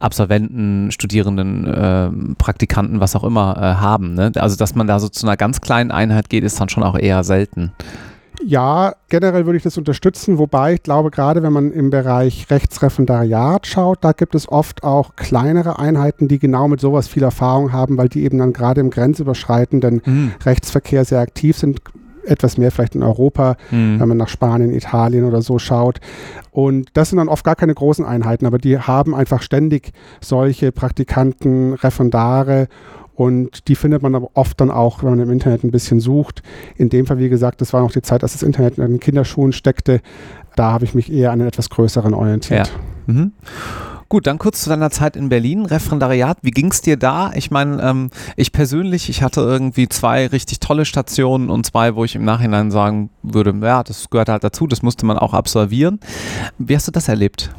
Absolventen, 0.00 0.90
Studierenden, 0.90 1.66
äh, 1.66 2.34
Praktikanten, 2.34 2.98
was 2.98 3.14
auch 3.14 3.22
immer 3.22 3.56
äh, 3.56 3.80
haben. 3.80 4.14
Ne? 4.14 4.32
Also 4.34 4.56
dass 4.56 4.74
man 4.74 4.88
da 4.88 4.98
so 4.98 5.08
zu 5.08 5.24
einer 5.24 5.36
ganz 5.36 5.60
kleinen 5.60 5.92
Einheit 5.92 6.30
geht, 6.30 6.42
ist 6.42 6.60
dann 6.60 6.68
schon 6.68 6.82
auch 6.82 6.98
eher 6.98 7.22
selten. 7.22 7.70
Ja, 8.44 8.94
generell 9.08 9.44
würde 9.44 9.58
ich 9.58 9.62
das 9.62 9.76
unterstützen, 9.76 10.38
wobei 10.38 10.74
ich 10.74 10.82
glaube, 10.82 11.10
gerade 11.10 11.42
wenn 11.42 11.52
man 11.52 11.72
im 11.72 11.90
Bereich 11.90 12.46
Rechtsreferendariat 12.50 13.66
schaut, 13.66 13.98
da 14.02 14.12
gibt 14.12 14.34
es 14.34 14.50
oft 14.50 14.82
auch 14.82 15.14
kleinere 15.16 15.78
Einheiten, 15.78 16.26
die 16.26 16.38
genau 16.38 16.66
mit 16.66 16.80
sowas 16.80 17.06
viel 17.06 17.22
Erfahrung 17.22 17.72
haben, 17.72 17.98
weil 17.98 18.08
die 18.08 18.22
eben 18.22 18.38
dann 18.38 18.52
gerade 18.52 18.80
im 18.80 18.90
grenzüberschreitenden 18.90 20.02
mhm. 20.04 20.32
Rechtsverkehr 20.44 21.04
sehr 21.04 21.20
aktiv 21.20 21.58
sind, 21.58 21.82
etwas 22.24 22.56
mehr 22.56 22.70
vielleicht 22.70 22.94
in 22.94 23.02
Europa, 23.02 23.56
mhm. 23.70 24.00
wenn 24.00 24.08
man 24.08 24.16
nach 24.16 24.28
Spanien, 24.28 24.72
Italien 24.72 25.24
oder 25.24 25.42
so 25.42 25.58
schaut. 25.58 26.00
Und 26.50 26.88
das 26.94 27.10
sind 27.10 27.18
dann 27.18 27.28
oft 27.28 27.44
gar 27.44 27.56
keine 27.56 27.74
großen 27.74 28.04
Einheiten, 28.04 28.46
aber 28.46 28.58
die 28.58 28.78
haben 28.78 29.14
einfach 29.14 29.42
ständig 29.42 29.92
solche 30.20 30.72
Praktikanten, 30.72 31.74
Referendare 31.74 32.68
und 33.20 33.68
die 33.68 33.76
findet 33.76 34.02
man 34.02 34.14
aber 34.14 34.30
oft 34.32 34.58
dann 34.62 34.70
auch, 34.70 35.02
wenn 35.02 35.10
man 35.10 35.20
im 35.20 35.30
Internet 35.30 35.62
ein 35.62 35.70
bisschen 35.70 36.00
sucht. 36.00 36.42
In 36.78 36.88
dem 36.88 37.04
Fall, 37.04 37.18
wie 37.18 37.28
gesagt, 37.28 37.60
das 37.60 37.74
war 37.74 37.82
noch 37.82 37.92
die 37.92 38.00
Zeit, 38.00 38.22
als 38.22 38.32
das 38.32 38.42
Internet 38.42 38.78
in 38.78 38.92
den 38.92 38.98
Kinderschuhen 38.98 39.52
steckte. 39.52 40.00
Da 40.56 40.72
habe 40.72 40.86
ich 40.86 40.94
mich 40.94 41.12
eher 41.12 41.30
an 41.30 41.40
den 41.40 41.48
etwas 41.48 41.68
größeren 41.68 42.14
orientiert. 42.14 42.72
Ja. 43.06 43.12
Mhm. 43.12 43.32
Gut, 44.08 44.26
dann 44.26 44.38
kurz 44.38 44.62
zu 44.62 44.70
deiner 44.70 44.90
Zeit 44.90 45.16
in 45.16 45.28
Berlin, 45.28 45.66
Referendariat. 45.66 46.38
Wie 46.40 46.50
ging 46.50 46.70
es 46.70 46.80
dir 46.80 46.96
da? 46.96 47.30
Ich 47.34 47.50
meine, 47.50 47.82
ähm, 47.82 48.08
ich 48.36 48.52
persönlich, 48.52 49.10
ich 49.10 49.22
hatte 49.22 49.42
irgendwie 49.42 49.86
zwei 49.90 50.26
richtig 50.26 50.58
tolle 50.60 50.86
Stationen 50.86 51.50
und 51.50 51.66
zwei, 51.66 51.96
wo 51.96 52.04
ich 52.04 52.14
im 52.14 52.24
Nachhinein 52.24 52.70
sagen 52.70 53.10
würde, 53.22 53.54
ja, 53.60 53.82
das 53.82 54.08
gehört 54.08 54.30
halt 54.30 54.44
dazu, 54.44 54.66
das 54.66 54.80
musste 54.80 55.04
man 55.04 55.18
auch 55.18 55.34
absolvieren. 55.34 56.00
Wie 56.56 56.74
hast 56.74 56.88
du 56.88 56.92
das 56.92 57.08
erlebt? 57.08 57.50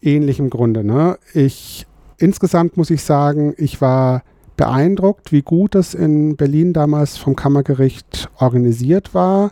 Ähnlich 0.00 0.38
im 0.38 0.48
Grunde. 0.48 0.84
Ne? 0.84 1.18
Ich 1.34 1.88
insgesamt 2.18 2.76
muss 2.76 2.90
ich 2.90 3.02
sagen, 3.02 3.52
ich 3.56 3.80
war 3.80 4.22
beeindruckt, 4.56 5.32
wie 5.32 5.42
gut 5.42 5.74
das 5.74 5.94
in 5.94 6.36
Berlin 6.36 6.72
damals 6.72 7.16
vom 7.16 7.36
Kammergericht 7.36 8.30
organisiert 8.38 9.14
war. 9.14 9.50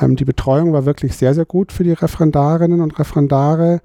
Ähm, 0.00 0.16
die 0.16 0.24
Betreuung 0.24 0.72
war 0.72 0.86
wirklich 0.86 1.16
sehr, 1.16 1.34
sehr 1.34 1.46
gut 1.46 1.72
für 1.72 1.84
die 1.84 1.92
Referendarinnen 1.92 2.80
und 2.80 2.98
Referendare. 2.98 3.80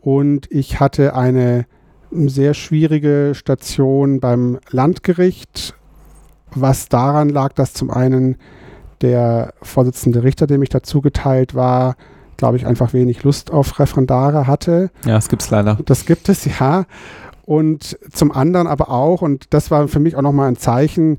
Und 0.00 0.50
ich 0.50 0.80
hatte 0.80 1.14
eine 1.14 1.66
sehr 2.10 2.54
schwierige 2.54 3.32
Station 3.34 4.20
beim 4.20 4.58
Landgericht, 4.70 5.74
was 6.54 6.88
daran 6.88 7.28
lag, 7.28 7.52
dass 7.54 7.72
zum 7.72 7.90
einen 7.90 8.36
der 9.00 9.54
Vorsitzende 9.62 10.22
Richter, 10.22 10.46
dem 10.46 10.62
ich 10.62 10.68
dazu 10.68 11.00
geteilt 11.00 11.54
war, 11.54 11.96
glaube 12.36 12.56
ich, 12.56 12.66
einfach 12.66 12.92
wenig 12.92 13.22
Lust 13.22 13.50
auf 13.50 13.78
Referendare 13.78 14.46
hatte. 14.46 14.90
Ja, 15.04 15.14
das 15.14 15.28
gibt 15.28 15.42
es 15.42 15.50
leider. 15.50 15.78
Das 15.84 16.06
gibt 16.06 16.28
es, 16.28 16.44
ja. 16.44 16.86
Und 17.44 17.98
zum 18.12 18.32
anderen 18.32 18.66
aber 18.66 18.90
auch, 18.90 19.22
und 19.22 19.46
das 19.50 19.70
war 19.70 19.88
für 19.88 20.00
mich 20.00 20.16
auch 20.16 20.22
nochmal 20.22 20.48
ein 20.48 20.56
Zeichen, 20.56 21.18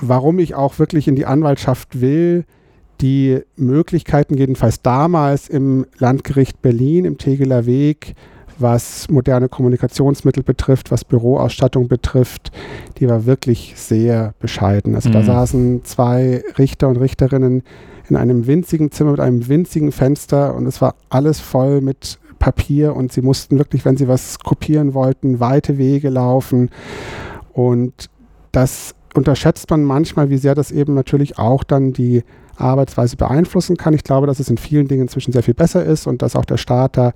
warum 0.00 0.38
ich 0.38 0.54
auch 0.54 0.78
wirklich 0.78 1.06
in 1.06 1.16
die 1.16 1.26
Anwaltschaft 1.26 2.00
will, 2.00 2.44
die 3.00 3.40
Möglichkeiten 3.56 4.36
jedenfalls 4.36 4.80
damals 4.80 5.48
im 5.48 5.86
Landgericht 5.98 6.62
Berlin, 6.62 7.04
im 7.04 7.18
Tegeler 7.18 7.66
Weg, 7.66 8.14
was 8.58 9.08
moderne 9.10 9.48
Kommunikationsmittel 9.48 10.42
betrifft, 10.42 10.90
was 10.90 11.04
Büroausstattung 11.04 11.88
betrifft, 11.88 12.52
die 12.98 13.08
war 13.08 13.26
wirklich 13.26 13.74
sehr 13.76 14.34
bescheiden. 14.38 14.94
Also 14.94 15.08
mhm. 15.08 15.14
da 15.14 15.22
saßen 15.22 15.84
zwei 15.84 16.44
Richter 16.58 16.88
und 16.88 16.96
Richterinnen 16.96 17.62
in 18.08 18.16
einem 18.16 18.46
winzigen 18.46 18.90
Zimmer 18.90 19.12
mit 19.12 19.20
einem 19.20 19.48
winzigen 19.48 19.92
Fenster 19.92 20.54
und 20.54 20.66
es 20.66 20.80
war 20.80 20.94
alles 21.08 21.40
voll 21.40 21.80
mit 21.80 22.18
Papier 22.42 22.96
und 22.96 23.12
sie 23.12 23.22
mussten 23.22 23.56
wirklich, 23.56 23.84
wenn 23.84 23.96
sie 23.96 24.08
was 24.08 24.40
kopieren 24.40 24.94
wollten, 24.94 25.38
weite 25.38 25.78
Wege 25.78 26.08
laufen. 26.08 26.70
Und 27.52 28.10
das 28.50 28.96
unterschätzt 29.14 29.70
man 29.70 29.84
manchmal, 29.84 30.28
wie 30.28 30.38
sehr 30.38 30.56
das 30.56 30.72
eben 30.72 30.92
natürlich 30.92 31.38
auch 31.38 31.62
dann 31.62 31.92
die 31.92 32.24
Arbeitsweise 32.56 33.16
beeinflussen 33.16 33.76
kann. 33.76 33.94
Ich 33.94 34.02
glaube, 34.02 34.26
dass 34.26 34.40
es 34.40 34.50
in 34.50 34.58
vielen 34.58 34.88
Dingen 34.88 35.02
inzwischen 35.02 35.30
sehr 35.30 35.44
viel 35.44 35.54
besser 35.54 35.84
ist 35.84 36.08
und 36.08 36.20
dass 36.20 36.34
auch 36.34 36.44
der 36.44 36.56
Staat 36.56 36.96
da 36.96 37.12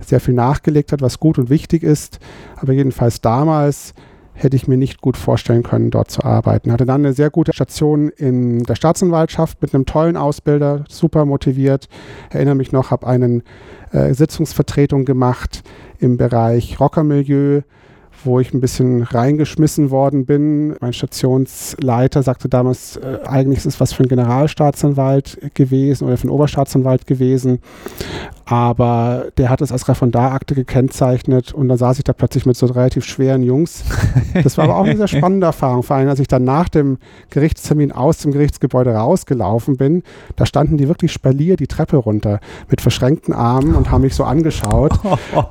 sehr 0.00 0.18
viel 0.18 0.32
nachgelegt 0.32 0.92
hat, 0.92 1.02
was 1.02 1.20
gut 1.20 1.38
und 1.38 1.50
wichtig 1.50 1.82
ist. 1.82 2.18
Aber 2.56 2.72
jedenfalls 2.72 3.20
damals 3.20 3.92
hätte 4.32 4.56
ich 4.56 4.66
mir 4.66 4.78
nicht 4.78 5.02
gut 5.02 5.18
vorstellen 5.18 5.62
können, 5.62 5.90
dort 5.90 6.10
zu 6.10 6.24
arbeiten. 6.24 6.72
Hatte 6.72 6.86
dann 6.86 7.04
eine 7.04 7.12
sehr 7.12 7.28
gute 7.28 7.52
Station 7.52 8.08
in 8.08 8.62
der 8.62 8.74
Staatsanwaltschaft 8.74 9.60
mit 9.60 9.74
einem 9.74 9.84
tollen 9.84 10.16
Ausbilder, 10.16 10.84
super 10.88 11.26
motiviert. 11.26 11.88
Erinnere 12.30 12.54
mich 12.54 12.72
noch, 12.72 12.90
habe 12.90 13.06
eine 13.06 13.42
äh, 13.92 14.14
Sitzungsvertretung 14.14 15.04
gemacht 15.04 15.62
im 15.98 16.16
Bereich 16.16 16.80
Rockermilieu 16.80 17.62
wo 18.24 18.40
ich 18.40 18.52
ein 18.52 18.60
bisschen 18.60 19.02
reingeschmissen 19.02 19.90
worden 19.90 20.26
bin. 20.26 20.76
Mein 20.80 20.92
Stationsleiter 20.92 22.22
sagte 22.22 22.48
damals, 22.48 22.96
äh, 22.96 23.20
eigentlich 23.26 23.58
ist 23.58 23.66
es 23.66 23.80
was 23.80 23.92
für 23.92 24.02
ein 24.02 24.08
Generalstaatsanwalt 24.08 25.54
gewesen 25.54 26.06
oder 26.06 26.16
für 26.16 26.24
einen 26.24 26.32
Oberstaatsanwalt 26.32 27.06
gewesen. 27.06 27.60
Aber 28.50 29.26
der 29.38 29.48
hat 29.48 29.60
es 29.60 29.70
als 29.70 29.86
Referendarakte 29.86 30.56
gekennzeichnet 30.56 31.54
und 31.54 31.68
dann 31.68 31.78
saß 31.78 31.98
ich 31.98 32.04
da 32.04 32.12
plötzlich 32.12 32.46
mit 32.46 32.56
so 32.56 32.66
relativ 32.66 33.04
schweren 33.04 33.44
Jungs. 33.44 33.84
Das 34.42 34.58
war 34.58 34.64
aber 34.64 34.76
auch 34.76 34.86
eine 34.86 34.96
sehr 34.96 35.06
spannende 35.18 35.46
Erfahrung, 35.46 35.84
vor 35.84 35.94
allem 35.94 36.08
als 36.08 36.18
ich 36.18 36.26
dann 36.26 36.42
nach 36.42 36.68
dem 36.68 36.98
Gerichtstermin 37.30 37.92
aus 37.92 38.18
dem 38.18 38.32
Gerichtsgebäude 38.32 38.92
rausgelaufen 38.92 39.76
bin, 39.76 40.02
da 40.34 40.46
standen 40.46 40.78
die 40.78 40.88
wirklich 40.88 41.12
spalier 41.12 41.54
die 41.54 41.68
Treppe 41.68 41.96
runter 41.96 42.40
mit 42.68 42.80
verschränkten 42.80 43.32
Armen 43.32 43.76
und 43.76 43.92
haben 43.92 44.00
mich 44.02 44.16
so 44.16 44.24
angeschaut. 44.24 44.98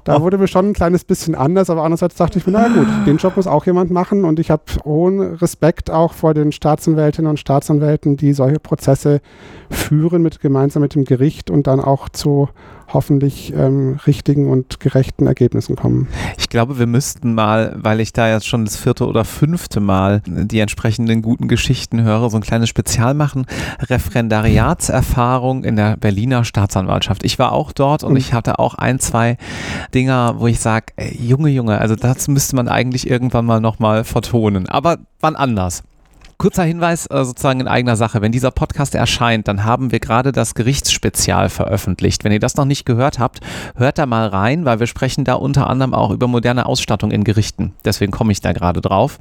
Da 0.03 0.21
wurde 0.21 0.37
mir 0.37 0.47
schon 0.49 0.71
ein 0.71 0.73
kleines 0.73 1.05
bisschen 1.05 1.35
anders, 1.35 1.69
aber 1.69 1.83
andererseits 1.83 2.15
dachte 2.15 2.37
ich 2.37 2.47
mir, 2.47 2.51
na 2.51 2.67
gut, 2.67 2.87
den 3.07 3.15
Job 3.15 3.37
muss 3.37 3.47
auch 3.47 3.65
jemand 3.65 3.91
machen 3.91 4.25
und 4.25 4.39
ich 4.39 4.51
habe 4.51 4.63
hohen 4.83 5.35
Respekt 5.35 5.89
auch 5.89 6.11
vor 6.11 6.33
den 6.33 6.51
Staatsanwältinnen 6.51 7.29
und 7.29 7.39
Staatsanwälten, 7.39 8.17
die 8.17 8.33
solche 8.33 8.59
Prozesse 8.59 9.21
führen 9.69 10.21
mit 10.21 10.41
gemeinsam 10.41 10.81
mit 10.81 10.95
dem 10.95 11.05
Gericht 11.05 11.49
und 11.49 11.65
dann 11.65 11.79
auch 11.79 12.09
zu 12.09 12.49
hoffentlich 12.93 13.53
ähm, 13.53 13.99
richtigen 14.05 14.49
und 14.49 14.79
gerechten 14.79 15.27
Ergebnissen 15.27 15.75
kommen. 15.75 16.07
Ich 16.37 16.49
glaube, 16.49 16.79
wir 16.79 16.87
müssten 16.87 17.33
mal, 17.33 17.75
weil 17.77 17.99
ich 17.99 18.13
da 18.13 18.29
jetzt 18.29 18.47
schon 18.47 18.65
das 18.65 18.77
vierte 18.77 19.05
oder 19.05 19.25
fünfte 19.25 19.79
Mal 19.79 20.21
die 20.25 20.59
entsprechenden 20.59 21.21
guten 21.21 21.47
Geschichten 21.47 22.01
höre, 22.01 22.29
so 22.29 22.37
ein 22.37 22.43
kleines 22.43 22.69
Spezial 22.69 23.13
machen. 23.13 23.45
Referendariatserfahrung 23.79 25.63
in 25.63 25.75
der 25.75 25.97
Berliner 25.97 26.43
Staatsanwaltschaft. 26.43 27.23
Ich 27.23 27.39
war 27.39 27.51
auch 27.51 27.71
dort 27.71 28.03
und 28.03 28.11
mhm. 28.11 28.17
ich 28.17 28.33
hatte 28.33 28.59
auch 28.59 28.75
ein, 28.75 28.99
zwei 28.99 29.37
Dinger, 29.93 30.35
wo 30.39 30.47
ich 30.47 30.59
sage, 30.59 30.93
Junge, 31.17 31.49
Junge, 31.49 31.79
also 31.79 31.95
das 31.95 32.27
müsste 32.27 32.55
man 32.55 32.67
eigentlich 32.67 33.09
irgendwann 33.09 33.45
mal 33.45 33.61
nochmal 33.61 34.03
vertonen. 34.03 34.67
Aber 34.67 34.97
wann 35.19 35.35
anders? 35.35 35.83
Kurzer 36.39 36.63
Hinweis 36.63 37.05
äh, 37.07 37.25
sozusagen 37.25 37.59
in 37.59 37.67
eigener 37.67 37.97
Sache. 37.97 38.21
Wenn 38.21 38.31
dieser 38.31 38.51
Podcast 38.51 38.95
erscheint, 38.95 39.49
dann 39.49 39.65
haben 39.65 39.91
wir 39.91 39.99
gerade 39.99 40.31
das 40.31 40.55
Gerichtsspezial 40.55 41.49
veröffentlicht. 41.49 42.23
Wenn 42.23 42.31
ihr 42.31 42.39
das 42.39 42.55
noch 42.55 42.63
nicht 42.63 42.85
gehört 42.85 43.19
habt, 43.19 43.41
hört 43.75 43.97
da 43.97 44.05
mal 44.05 44.25
rein, 44.25 44.63
weil 44.63 44.79
wir 44.79 44.87
sprechen 44.87 45.25
da 45.25 45.33
unter 45.33 45.69
anderem 45.69 45.93
auch 45.93 46.11
über 46.11 46.29
moderne 46.29 46.65
Ausstattung 46.65 47.11
in 47.11 47.25
Gerichten. 47.25 47.73
Deswegen 47.83 48.13
komme 48.13 48.31
ich 48.31 48.39
da 48.39 48.53
gerade 48.53 48.79
drauf. 48.79 49.19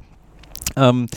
Ähm, 0.77 1.07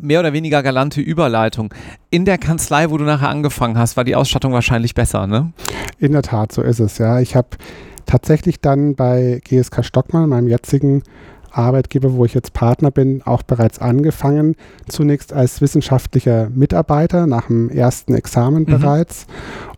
mehr 0.00 0.18
oder 0.18 0.32
weniger 0.32 0.64
galante 0.64 1.00
Überleitung. 1.00 1.72
In 2.10 2.24
der 2.24 2.38
Kanzlei, 2.38 2.90
wo 2.90 2.98
du 2.98 3.04
nachher 3.04 3.28
angefangen 3.28 3.78
hast, 3.78 3.96
war 3.96 4.02
die 4.02 4.16
Ausstattung 4.16 4.52
wahrscheinlich 4.52 4.94
besser, 4.96 5.28
ne? 5.28 5.52
In 6.00 6.10
der 6.10 6.22
Tat, 6.22 6.50
so 6.50 6.60
ist 6.60 6.80
es, 6.80 6.98
ja. 6.98 7.20
Ich 7.20 7.36
habe 7.36 7.50
tatsächlich 8.04 8.60
dann 8.60 8.96
bei 8.96 9.40
GSK 9.44 9.84
Stockmann, 9.84 10.28
meinem 10.28 10.48
jetzigen 10.48 11.04
Arbeitgeber, 11.50 12.14
wo 12.14 12.24
ich 12.24 12.34
jetzt 12.34 12.52
Partner 12.52 12.90
bin, 12.90 13.22
auch 13.22 13.42
bereits 13.42 13.78
angefangen. 13.78 14.56
Zunächst 14.88 15.32
als 15.32 15.60
wissenschaftlicher 15.60 16.50
Mitarbeiter 16.50 17.26
nach 17.26 17.46
dem 17.46 17.70
ersten 17.70 18.14
Examen 18.14 18.62
mhm. 18.62 18.66
bereits. 18.66 19.26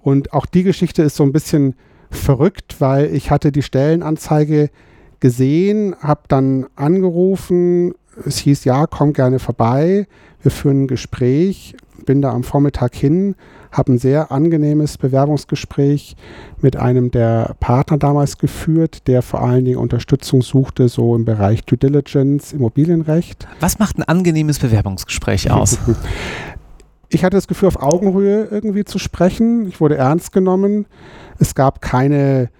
Und 0.02 0.32
auch 0.32 0.46
die 0.46 0.62
Geschichte 0.62 1.02
ist 1.02 1.16
so 1.16 1.24
ein 1.24 1.32
bisschen 1.32 1.74
verrückt, 2.10 2.76
weil 2.80 3.14
ich 3.14 3.30
hatte 3.30 3.52
die 3.52 3.62
Stellenanzeige 3.62 4.70
gesehen, 5.20 5.94
habe 6.00 6.22
dann 6.28 6.66
angerufen, 6.76 7.92
es 8.26 8.38
hieß, 8.38 8.64
ja, 8.64 8.86
komm 8.86 9.12
gerne 9.12 9.38
vorbei, 9.38 10.06
wir 10.42 10.50
führen 10.50 10.84
ein 10.84 10.88
Gespräch, 10.88 11.76
bin 12.04 12.22
da 12.22 12.32
am 12.32 12.42
Vormittag 12.42 12.94
hin, 12.94 13.34
habe 13.72 13.92
ein 13.92 13.98
sehr 13.98 14.32
angenehmes 14.32 14.98
Bewerbungsgespräch 14.98 16.16
mit 16.60 16.76
einem 16.76 17.10
der 17.10 17.54
Partner 17.60 17.98
damals 17.98 18.38
geführt, 18.38 19.06
der 19.06 19.22
vor 19.22 19.42
allen 19.42 19.64
Dingen 19.64 19.78
Unterstützung 19.78 20.42
suchte, 20.42 20.88
so 20.88 21.14
im 21.14 21.24
Bereich 21.24 21.64
Due 21.64 21.78
Diligence, 21.78 22.52
Immobilienrecht. 22.52 23.46
Was 23.60 23.78
macht 23.78 23.98
ein 23.98 24.02
angenehmes 24.02 24.58
Bewerbungsgespräch 24.58 25.50
aus? 25.50 25.78
ich 27.08 27.24
hatte 27.24 27.36
das 27.36 27.48
Gefühl, 27.48 27.68
auf 27.68 27.82
Augenhöhe 27.82 28.48
irgendwie 28.50 28.84
zu 28.84 28.98
sprechen. 28.98 29.68
Ich 29.68 29.80
wurde 29.80 29.96
ernst 29.96 30.32
genommen. 30.32 30.86
Es 31.38 31.54
gab 31.54 31.80
keine 31.80 32.50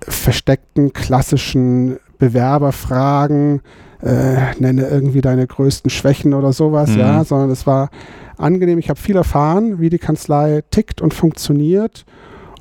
versteckten 0.00 0.92
klassischen 0.92 1.98
Bewerberfragen, 2.18 3.62
äh, 4.02 4.54
nenne 4.58 4.86
irgendwie 4.86 5.20
deine 5.20 5.46
größten 5.46 5.90
Schwächen 5.90 6.34
oder 6.34 6.52
sowas, 6.52 6.90
mhm. 6.90 6.98
ja, 6.98 7.24
sondern 7.24 7.50
es 7.50 7.66
war 7.66 7.90
angenehm. 8.36 8.78
Ich 8.78 8.90
habe 8.90 9.00
viel 9.00 9.16
erfahren, 9.16 9.80
wie 9.80 9.90
die 9.90 9.98
Kanzlei 9.98 10.62
tickt 10.70 11.00
und 11.00 11.14
funktioniert 11.14 12.04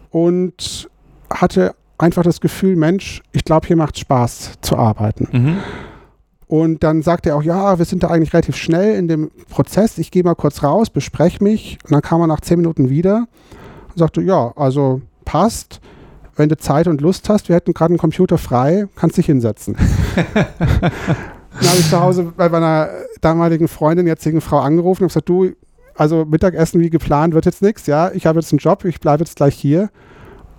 und 0.09 0.89
hatte 1.29 1.75
einfach 1.97 2.23
das 2.23 2.41
Gefühl, 2.41 2.75
Mensch, 2.75 3.21
ich 3.31 3.43
glaube, 3.43 3.67
hier 3.67 3.75
macht 3.75 3.97
Spaß 3.97 4.53
zu 4.61 4.77
arbeiten. 4.77 5.27
Mhm. 5.31 5.57
Und 6.47 6.83
dann 6.83 7.01
sagte 7.01 7.29
er 7.29 7.37
auch, 7.37 7.43
ja, 7.43 7.79
wir 7.79 7.85
sind 7.85 8.03
da 8.03 8.09
eigentlich 8.09 8.33
relativ 8.33 8.55
schnell 8.55 8.95
in 8.95 9.07
dem 9.07 9.31
Prozess. 9.49 9.97
Ich 9.97 10.11
gehe 10.11 10.23
mal 10.23 10.35
kurz 10.35 10.61
raus, 10.61 10.89
bespreche 10.89 11.43
mich. 11.43 11.79
Und 11.83 11.93
dann 11.93 12.01
kam 12.01 12.21
er 12.21 12.27
nach 12.27 12.41
zehn 12.41 12.57
Minuten 12.57 12.89
wieder 12.89 13.27
und 13.89 13.97
sagte, 13.97 14.21
ja, 14.21 14.53
also 14.55 15.01
passt. 15.25 15.79
Wenn 16.35 16.49
du 16.49 16.57
Zeit 16.57 16.87
und 16.87 17.01
Lust 17.01 17.29
hast, 17.29 17.49
wir 17.49 17.55
hätten 17.55 17.73
gerade 17.73 17.91
einen 17.91 17.99
Computer 17.99 18.37
frei, 18.37 18.87
kannst 18.95 19.17
dich 19.17 19.27
hinsetzen. 19.27 19.75
Dann 21.59 21.69
habe 21.69 21.79
ich 21.79 21.89
zu 21.89 21.99
Hause 21.99 22.33
bei 22.35 22.49
meiner 22.49 22.89
damaligen 23.21 23.67
Freundin, 23.67 24.07
jetzigen 24.07 24.41
Frau 24.41 24.59
angerufen 24.59 25.03
und 25.03 25.09
gesagt, 25.09 25.29
du, 25.29 25.51
also 25.95 26.25
Mittagessen 26.25 26.81
wie 26.81 26.89
geplant 26.89 27.33
wird 27.33 27.45
jetzt 27.45 27.61
nichts, 27.61 27.85
ja, 27.85 28.11
ich 28.11 28.25
habe 28.25 28.39
jetzt 28.39 28.51
einen 28.51 28.59
Job, 28.59 28.85
ich 28.85 28.99
bleibe 28.99 29.23
jetzt 29.23 29.35
gleich 29.35 29.55
hier. 29.55 29.89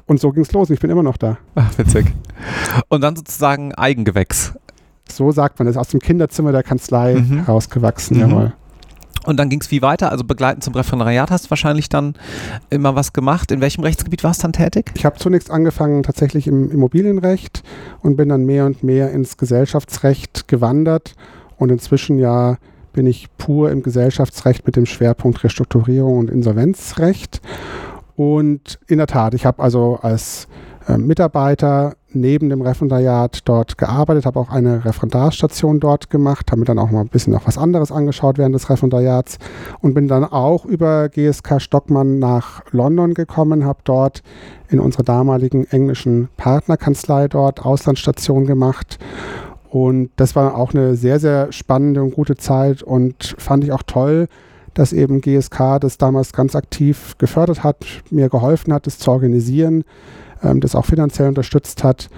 Und 0.06 0.20
so 0.20 0.32
ging 0.32 0.42
es 0.42 0.52
los. 0.52 0.68
Ich 0.68 0.80
bin 0.80 0.90
immer 0.90 1.02
noch 1.02 1.16
da. 1.16 1.38
Ach, 1.54 1.78
witzig. 1.78 2.12
Und 2.88 3.00
dann 3.00 3.16
sozusagen 3.16 3.74
Eigengewächs. 3.74 4.52
So 5.10 5.30
sagt 5.32 5.58
man 5.58 5.68
es, 5.68 5.76
aus 5.76 5.88
dem 5.88 6.00
Kinderzimmer 6.00 6.52
der 6.52 6.62
Kanzlei 6.62 7.14
mhm. 7.14 7.40
rausgewachsen, 7.40 8.16
mhm. 8.16 8.22
jawohl. 8.22 8.52
Und 9.24 9.38
dann 9.38 9.48
ging 9.48 9.60
es 9.60 9.70
wie 9.70 9.82
weiter? 9.82 10.10
Also 10.10 10.24
begleitend 10.24 10.64
zum 10.64 10.74
Referendariat 10.74 11.30
hast 11.30 11.46
du 11.46 11.50
wahrscheinlich 11.50 11.88
dann 11.88 12.14
immer 12.70 12.94
was 12.94 13.12
gemacht. 13.12 13.50
In 13.50 13.60
welchem 13.60 13.82
Rechtsgebiet 13.82 14.22
warst 14.22 14.40
du 14.40 14.44
dann 14.44 14.52
tätig? 14.52 14.92
Ich 14.94 15.04
habe 15.04 15.18
zunächst 15.18 15.50
angefangen 15.50 16.02
tatsächlich 16.02 16.46
im 16.46 16.70
Immobilienrecht 16.70 17.62
und 18.02 18.16
bin 18.16 18.28
dann 18.28 18.44
mehr 18.44 18.66
und 18.66 18.82
mehr 18.82 19.10
ins 19.10 19.36
Gesellschaftsrecht 19.36 20.48
gewandert. 20.48 21.14
Und 21.56 21.70
inzwischen 21.70 22.18
ja 22.18 22.58
bin 22.92 23.06
ich 23.06 23.28
pur 23.36 23.70
im 23.70 23.82
Gesellschaftsrecht 23.82 24.66
mit 24.66 24.76
dem 24.76 24.86
Schwerpunkt 24.86 25.42
Restrukturierung 25.42 26.18
und 26.18 26.30
Insolvenzrecht. 26.30 27.40
Und 28.16 28.78
in 28.86 28.98
der 28.98 29.08
Tat, 29.08 29.34
ich 29.34 29.44
habe 29.44 29.62
also 29.62 29.98
als 30.00 30.46
äh, 30.86 30.96
Mitarbeiter 30.96 31.94
neben 32.14 32.49
dem 32.49 32.62
Referendariat 32.62 33.40
dort 33.44 33.78
gearbeitet, 33.78 34.26
habe 34.26 34.40
auch 34.40 34.50
eine 34.50 34.85
Referendarstation 34.85 35.80
dort 35.80 36.11
gemacht, 36.11 36.50
habe 36.50 36.61
mir 36.61 36.66
dann 36.66 36.78
auch 36.78 36.90
mal 36.90 37.00
ein 37.00 37.09
bisschen 37.09 37.33
noch 37.33 37.47
was 37.47 37.59
anderes 37.59 37.92
angeschaut 37.92 38.38
während 38.38 38.54
des 38.54 38.71
Referendariats 38.71 39.38
und 39.80 39.94
bin 39.94 40.09
dann 40.09 40.25
auch 40.25 40.64
über 40.64 41.09
GSK 41.09 41.61
Stockmann 41.61 42.18
nach 42.18 42.62
London 42.71 43.14
gekommen, 43.14 43.64
habe 43.64 43.80
dort 43.85 44.23
in 44.68 44.80
unserer 44.80 45.02
damaligen 45.02 45.64
englischen 45.66 46.28
Partnerkanzlei 46.37 47.28
dort 47.28 47.64
Auslandsstation 47.64 48.47
gemacht. 48.47 48.99
Und 49.71 50.11
das 50.16 50.37
war 50.37 50.56
auch 50.56 50.73
eine 50.73 50.94
sehr, 50.94 51.18
sehr 51.18 51.50
spannende 51.52 52.02
und 52.02 52.14
gute 52.14 52.37
Zeit 52.37 52.83
und 52.83 53.35
fand 53.38 53.64
ich 53.64 53.73
auch 53.73 53.83
toll, 53.83 54.28
dass 54.75 54.92
eben 54.92 55.21
GSK 55.21 55.80
das 55.80 55.99
damals 55.99 56.33
ganz 56.33 56.54
aktiv 56.54 57.14
gefördert 57.18 57.62
hat, 57.62 57.85
mir 58.11 58.28
geholfen 58.28 58.73
hat, 58.73 58.87
das 58.87 58.99
zu 58.99 59.11
organisieren 59.11 59.85
ähm, 60.44 60.60
das 60.60 60.74
auch 60.74 60.86
finanziell 60.86 61.28
unterstützt 61.28 61.82
hat. 61.84 62.08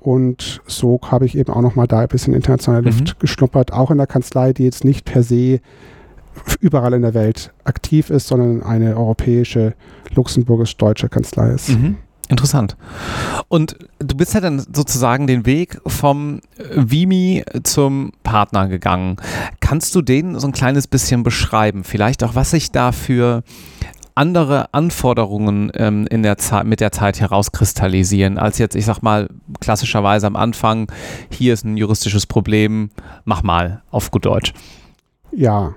Und 0.00 0.60
so 0.66 1.00
habe 1.04 1.26
ich 1.26 1.36
eben 1.36 1.52
auch 1.52 1.60
nochmal 1.60 1.86
da 1.86 2.00
ein 2.00 2.08
bisschen 2.08 2.34
internationale 2.34 2.84
Luft 2.84 3.00
mhm. 3.00 3.18
geschnuppert, 3.18 3.72
auch 3.72 3.90
in 3.90 3.98
der 3.98 4.06
Kanzlei, 4.06 4.52
die 4.52 4.64
jetzt 4.64 4.84
nicht 4.84 5.04
per 5.04 5.22
se 5.22 5.60
überall 6.60 6.92
in 6.94 7.02
der 7.02 7.14
Welt 7.14 7.52
aktiv 7.64 8.10
ist, 8.10 8.28
sondern 8.28 8.62
eine 8.62 8.96
europäische, 8.96 9.74
luxemburgisch-deutsche 10.14 11.08
Kanzlei 11.08 11.50
ist. 11.50 11.70
Mhm. 11.70 11.96
Interessant. 12.28 12.76
Und 13.48 13.76
du 13.98 14.14
bist 14.14 14.34
ja 14.34 14.40
dann 14.40 14.58
sozusagen 14.58 15.26
den 15.26 15.46
Weg 15.46 15.80
vom 15.86 16.40
Vimi 16.74 17.42
zum 17.62 18.12
Partner 18.22 18.68
gegangen. 18.68 19.16
Kannst 19.60 19.94
du 19.94 20.02
den 20.02 20.38
so 20.38 20.46
ein 20.46 20.52
kleines 20.52 20.86
bisschen 20.86 21.22
beschreiben? 21.22 21.84
Vielleicht 21.84 22.22
auch, 22.22 22.34
was 22.34 22.50
sich 22.50 22.70
da 22.70 22.92
für 22.92 23.42
andere 24.18 24.74
Anforderungen 24.74 25.70
ähm, 25.74 26.04
in 26.10 26.24
der 26.24 26.36
mit 26.64 26.80
der 26.80 26.90
Zeit 26.90 27.20
herauskristallisieren, 27.20 28.36
als 28.36 28.58
jetzt, 28.58 28.74
ich 28.74 28.84
sag 28.84 29.00
mal, 29.00 29.28
klassischerweise 29.60 30.26
am 30.26 30.34
Anfang, 30.34 30.90
hier 31.30 31.54
ist 31.54 31.64
ein 31.64 31.76
juristisches 31.76 32.26
Problem, 32.26 32.90
mach 33.24 33.44
mal 33.44 33.82
auf 33.92 34.10
gut 34.10 34.26
Deutsch. 34.26 34.52
Ja. 35.30 35.74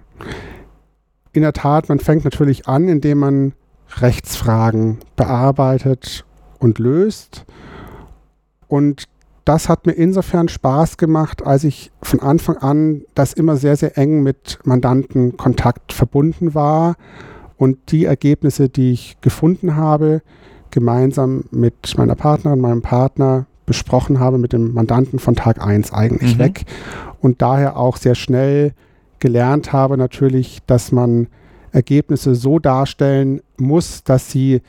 In 1.33 1.43
der 1.43 1.53
Tat, 1.53 1.88
man 1.88 2.00
fängt 2.00 2.25
natürlich 2.25 2.67
an, 2.67 2.88
indem 2.88 3.19
man 3.19 3.53
Rechtsfragen 3.98 4.98
bearbeitet 5.15 6.25
und 6.57 6.79
löst. 6.79 7.45
Und 8.67 9.03
das 9.45 9.69
hat 9.69 9.86
mir 9.86 9.93
insofern 9.93 10.50
Spaß 10.50 10.98
gemacht, 10.98 11.45
als 11.45 11.63
ich 11.63 11.91
von 12.01 12.19
Anfang 12.21 12.57
an 12.57 13.03
das 13.13 13.33
immer 13.33 13.55
sehr, 13.57 13.75
sehr 13.75 14.00
eng 14.00 14.24
mit 14.24 14.57
Mandantenkontakt 14.63 15.93
verbunden 15.93 16.55
war 16.55 16.95
und 17.62 17.91
die 17.91 18.06
Ergebnisse, 18.06 18.70
die 18.70 18.91
ich 18.91 19.18
gefunden 19.22 19.75
habe, 19.75 20.24
gemeinsam 20.72 21.44
mit 21.51 21.96
meiner 21.96 22.15
Partnerin, 22.15 22.60
meinem 22.60 22.82
Partner 22.82 23.46
besprochen 23.68 24.20
habe, 24.20 24.39
mit 24.39 24.51
dem 24.51 24.74
Mandanten 24.74 25.20
von 25.20 25.36
Tag 25.36 25.63
1 25.63 25.94
eigentlich 25.94 26.38
mhm. 26.38 26.39
weg. 26.39 26.65
Und 27.20 27.44
daher 27.44 27.77
auch 27.77 27.98
sehr 27.98 28.15
schnell 28.15 28.74
gelernt 29.20 29.74
habe 29.74 29.96
natürlich, 29.96 30.58
dass 30.65 30.91
man 30.91 31.27
Ergebnisse 31.72 32.34
so 32.34 32.58
darstellen 32.58 33.41
muss, 33.58 34.03
dass 34.03 34.32
sie 34.32 34.62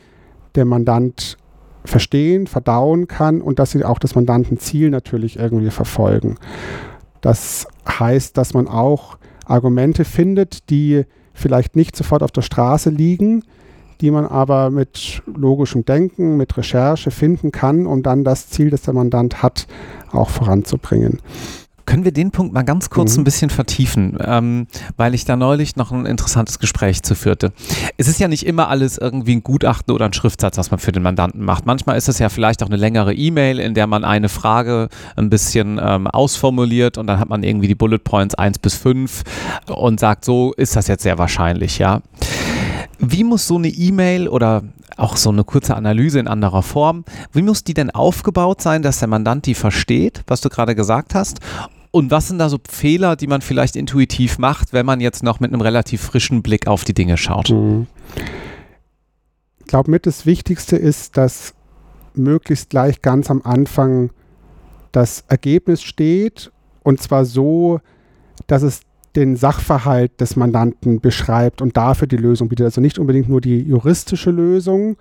der 0.54 0.66
Mandant 0.66 1.38
verstehen, 1.86 2.46
verdauen 2.46 3.08
kann 3.08 3.40
und 3.40 3.58
dass 3.58 3.70
sie 3.70 3.86
auch 3.86 4.00
das 4.00 4.14
Mandantenziel 4.14 4.90
natürlich 4.90 5.38
irgendwie 5.38 5.70
verfolgen. 5.70 6.36
Das 7.22 7.66
heißt, 7.88 8.36
dass 8.36 8.52
man 8.52 8.68
auch 8.68 9.16
Argumente 9.46 10.04
findet, 10.04 10.68
die 10.68 11.06
vielleicht 11.34 11.76
nicht 11.76 11.96
sofort 11.96 12.22
auf 12.22 12.32
der 12.32 12.42
Straße 12.42 12.90
liegen, 12.90 13.44
die 14.00 14.10
man 14.10 14.26
aber 14.26 14.70
mit 14.70 15.22
logischem 15.26 15.84
Denken, 15.84 16.36
mit 16.36 16.56
Recherche 16.56 17.10
finden 17.10 17.52
kann, 17.52 17.86
um 17.86 18.02
dann 18.02 18.24
das 18.24 18.48
Ziel, 18.48 18.70
das 18.70 18.82
der 18.82 18.94
Mandant 18.94 19.42
hat, 19.42 19.66
auch 20.10 20.28
voranzubringen. 20.28 21.20
Können 21.86 22.04
wir 22.04 22.12
den 22.12 22.30
Punkt 22.30 22.52
mal 22.52 22.62
ganz 22.62 22.90
kurz 22.90 23.14
mhm. 23.14 23.22
ein 23.22 23.24
bisschen 23.24 23.50
vertiefen, 23.50 24.18
ähm, 24.24 24.66
weil 24.96 25.14
ich 25.14 25.24
da 25.24 25.36
neulich 25.36 25.76
noch 25.76 25.92
ein 25.92 26.06
interessantes 26.06 26.58
Gespräch 26.58 27.02
zu 27.02 27.14
führte. 27.14 27.52
Es 27.96 28.08
ist 28.08 28.20
ja 28.20 28.28
nicht 28.28 28.46
immer 28.46 28.68
alles 28.68 28.98
irgendwie 28.98 29.36
ein 29.36 29.42
Gutachten 29.42 29.94
oder 29.94 30.06
ein 30.06 30.12
Schriftsatz, 30.12 30.58
was 30.58 30.70
man 30.70 30.80
für 30.80 30.92
den 30.92 31.02
Mandanten 31.02 31.44
macht. 31.44 31.66
Manchmal 31.66 31.96
ist 31.96 32.08
es 32.08 32.18
ja 32.18 32.28
vielleicht 32.28 32.62
auch 32.62 32.68
eine 32.68 32.76
längere 32.76 33.14
E-Mail, 33.14 33.58
in 33.58 33.74
der 33.74 33.86
man 33.86 34.04
eine 34.04 34.28
Frage 34.28 34.88
ein 35.16 35.30
bisschen 35.30 35.80
ähm, 35.82 36.06
ausformuliert 36.06 36.98
und 36.98 37.06
dann 37.06 37.18
hat 37.18 37.28
man 37.28 37.42
irgendwie 37.42 37.68
die 37.68 37.74
Bullet 37.74 37.98
Points 37.98 38.34
1 38.34 38.58
bis 38.58 38.74
5 38.76 39.22
und 39.68 40.00
sagt, 40.00 40.24
so 40.24 40.52
ist 40.56 40.76
das 40.76 40.88
jetzt 40.88 41.02
sehr 41.02 41.18
wahrscheinlich, 41.18 41.78
ja. 41.78 42.02
Wie 42.98 43.24
muss 43.24 43.46
so 43.46 43.56
eine 43.56 43.68
E-Mail 43.68 44.28
oder 44.28 44.62
auch 44.96 45.16
so 45.16 45.30
eine 45.30 45.44
kurze 45.44 45.76
Analyse 45.76 46.18
in 46.18 46.28
anderer 46.28 46.62
Form, 46.62 47.04
wie 47.32 47.42
muss 47.42 47.64
die 47.64 47.74
denn 47.74 47.90
aufgebaut 47.90 48.60
sein, 48.60 48.82
dass 48.82 48.98
der 48.98 49.08
Mandant 49.08 49.46
die 49.46 49.54
versteht, 49.54 50.22
was 50.26 50.40
du 50.40 50.48
gerade 50.48 50.74
gesagt 50.74 51.14
hast? 51.14 51.40
Und 51.90 52.10
was 52.10 52.28
sind 52.28 52.38
da 52.38 52.48
so 52.48 52.58
Fehler, 52.68 53.16
die 53.16 53.26
man 53.26 53.42
vielleicht 53.42 53.76
intuitiv 53.76 54.38
macht, 54.38 54.72
wenn 54.72 54.86
man 54.86 55.00
jetzt 55.00 55.22
noch 55.22 55.40
mit 55.40 55.52
einem 55.52 55.60
relativ 55.60 56.00
frischen 56.00 56.42
Blick 56.42 56.66
auf 56.66 56.84
die 56.84 56.94
Dinge 56.94 57.18
schaut? 57.18 57.50
Mhm. 57.50 57.86
Ich 59.60 59.66
glaube, 59.66 59.90
mit 59.90 60.06
das 60.06 60.24
Wichtigste 60.24 60.76
ist, 60.76 61.16
dass 61.16 61.54
möglichst 62.14 62.70
gleich 62.70 63.02
ganz 63.02 63.30
am 63.30 63.42
Anfang 63.42 64.10
das 64.90 65.24
Ergebnis 65.28 65.82
steht 65.82 66.50
und 66.82 67.00
zwar 67.00 67.24
so, 67.24 67.80
dass 68.46 68.62
es 68.62 68.80
den 69.16 69.36
Sachverhalt 69.36 70.20
des 70.20 70.36
Mandanten 70.36 71.00
beschreibt 71.00 71.60
und 71.60 71.76
dafür 71.76 72.08
die 72.08 72.16
Lösung 72.16 72.48
bietet. 72.48 72.64
Also 72.64 72.80
nicht 72.80 72.98
unbedingt 72.98 73.28
nur 73.28 73.40
die 73.40 73.60
juristische 73.60 74.30
Lösung, 74.30 74.96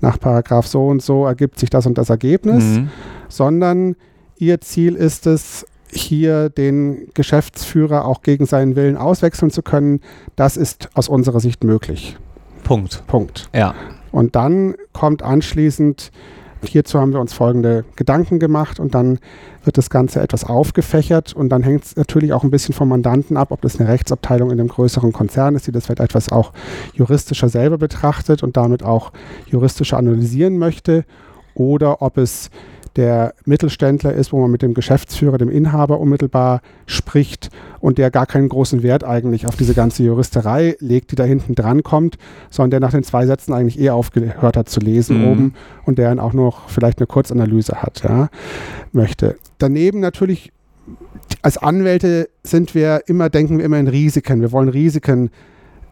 nach 0.00 0.20
Paragraph 0.20 0.66
so 0.66 0.86
und 0.86 1.02
so 1.02 1.26
ergibt 1.26 1.58
sich 1.58 1.70
das 1.70 1.86
und 1.86 1.98
das 1.98 2.10
Ergebnis, 2.10 2.62
mhm. 2.62 2.88
sondern 3.28 3.96
ihr 4.36 4.60
Ziel 4.60 4.94
ist 4.94 5.26
es, 5.26 5.66
hier 5.90 6.50
den 6.50 7.08
Geschäftsführer 7.14 8.04
auch 8.04 8.22
gegen 8.22 8.44
seinen 8.44 8.76
Willen 8.76 8.96
auswechseln 8.96 9.50
zu 9.50 9.62
können, 9.62 10.00
das 10.36 10.56
ist 10.58 10.90
aus 10.94 11.08
unserer 11.08 11.40
Sicht 11.40 11.64
möglich. 11.64 12.16
Punkt. 12.64 13.02
Punkt. 13.06 13.48
Ja. 13.54 13.74
Und 14.12 14.36
dann 14.36 14.74
kommt 14.92 15.22
anschließend, 15.22 16.10
hierzu 16.62 16.98
haben 16.98 17.12
wir 17.12 17.20
uns 17.20 17.32
folgende 17.32 17.84
Gedanken 17.96 18.38
gemacht 18.38 18.80
und 18.80 18.94
dann 18.94 19.18
wird 19.64 19.78
das 19.78 19.90
Ganze 19.90 20.20
etwas 20.20 20.44
aufgefächert 20.44 21.34
und 21.34 21.48
dann 21.50 21.62
hängt 21.62 21.84
es 21.84 21.96
natürlich 21.96 22.32
auch 22.32 22.44
ein 22.44 22.50
bisschen 22.50 22.74
vom 22.74 22.88
Mandanten 22.88 23.36
ab, 23.36 23.50
ob 23.50 23.60
das 23.62 23.78
eine 23.78 23.88
Rechtsabteilung 23.88 24.50
in 24.50 24.60
einem 24.60 24.68
größeren 24.68 25.12
Konzern 25.12 25.54
ist, 25.54 25.66
die 25.66 25.72
das 25.72 25.86
vielleicht 25.86 26.00
etwas 26.00 26.30
auch 26.30 26.52
juristischer 26.94 27.48
selber 27.48 27.78
betrachtet 27.78 28.42
und 28.42 28.56
damit 28.56 28.82
auch 28.82 29.12
juristischer 29.46 29.96
analysieren 29.96 30.58
möchte 30.58 31.04
oder 31.54 32.02
ob 32.02 32.18
es 32.18 32.50
der 32.96 33.34
Mittelständler 33.44 34.12
ist, 34.12 34.32
wo 34.32 34.40
man 34.40 34.50
mit 34.50 34.62
dem 34.62 34.74
Geschäftsführer, 34.74 35.38
dem 35.38 35.50
Inhaber 35.50 36.00
unmittelbar 36.00 36.60
spricht 36.86 37.50
und 37.80 37.98
der 37.98 38.10
gar 38.10 38.26
keinen 38.26 38.48
großen 38.48 38.82
Wert 38.82 39.04
eigentlich 39.04 39.46
auf 39.46 39.56
diese 39.56 39.74
ganze 39.74 40.02
Juristerei 40.02 40.76
legt, 40.80 41.12
die 41.12 41.16
da 41.16 41.24
hinten 41.24 41.54
dran 41.54 41.82
kommt, 41.82 42.18
sondern 42.50 42.70
der 42.70 42.80
nach 42.80 42.92
den 42.92 43.04
zwei 43.04 43.26
Sätzen 43.26 43.52
eigentlich 43.52 43.78
eher 43.78 43.94
aufgehört 43.94 44.56
hat 44.56 44.68
zu 44.68 44.80
lesen 44.80 45.22
mhm. 45.22 45.28
oben 45.28 45.54
und 45.84 45.98
der 45.98 46.08
dann 46.08 46.20
auch 46.20 46.32
noch 46.32 46.68
vielleicht 46.68 46.98
eine 46.98 47.06
Kurzanalyse 47.06 47.82
hat, 47.82 48.02
ja, 48.02 48.28
möchte. 48.92 49.36
Daneben 49.58 50.00
natürlich 50.00 50.52
als 51.42 51.58
Anwälte 51.58 52.28
sind 52.42 52.74
wir 52.74 53.02
immer, 53.06 53.28
denken 53.28 53.58
wir 53.58 53.64
immer 53.64 53.78
in 53.78 53.88
Risiken. 53.88 54.40
Wir 54.40 54.52
wollen 54.52 54.68
Risiken 54.68 55.30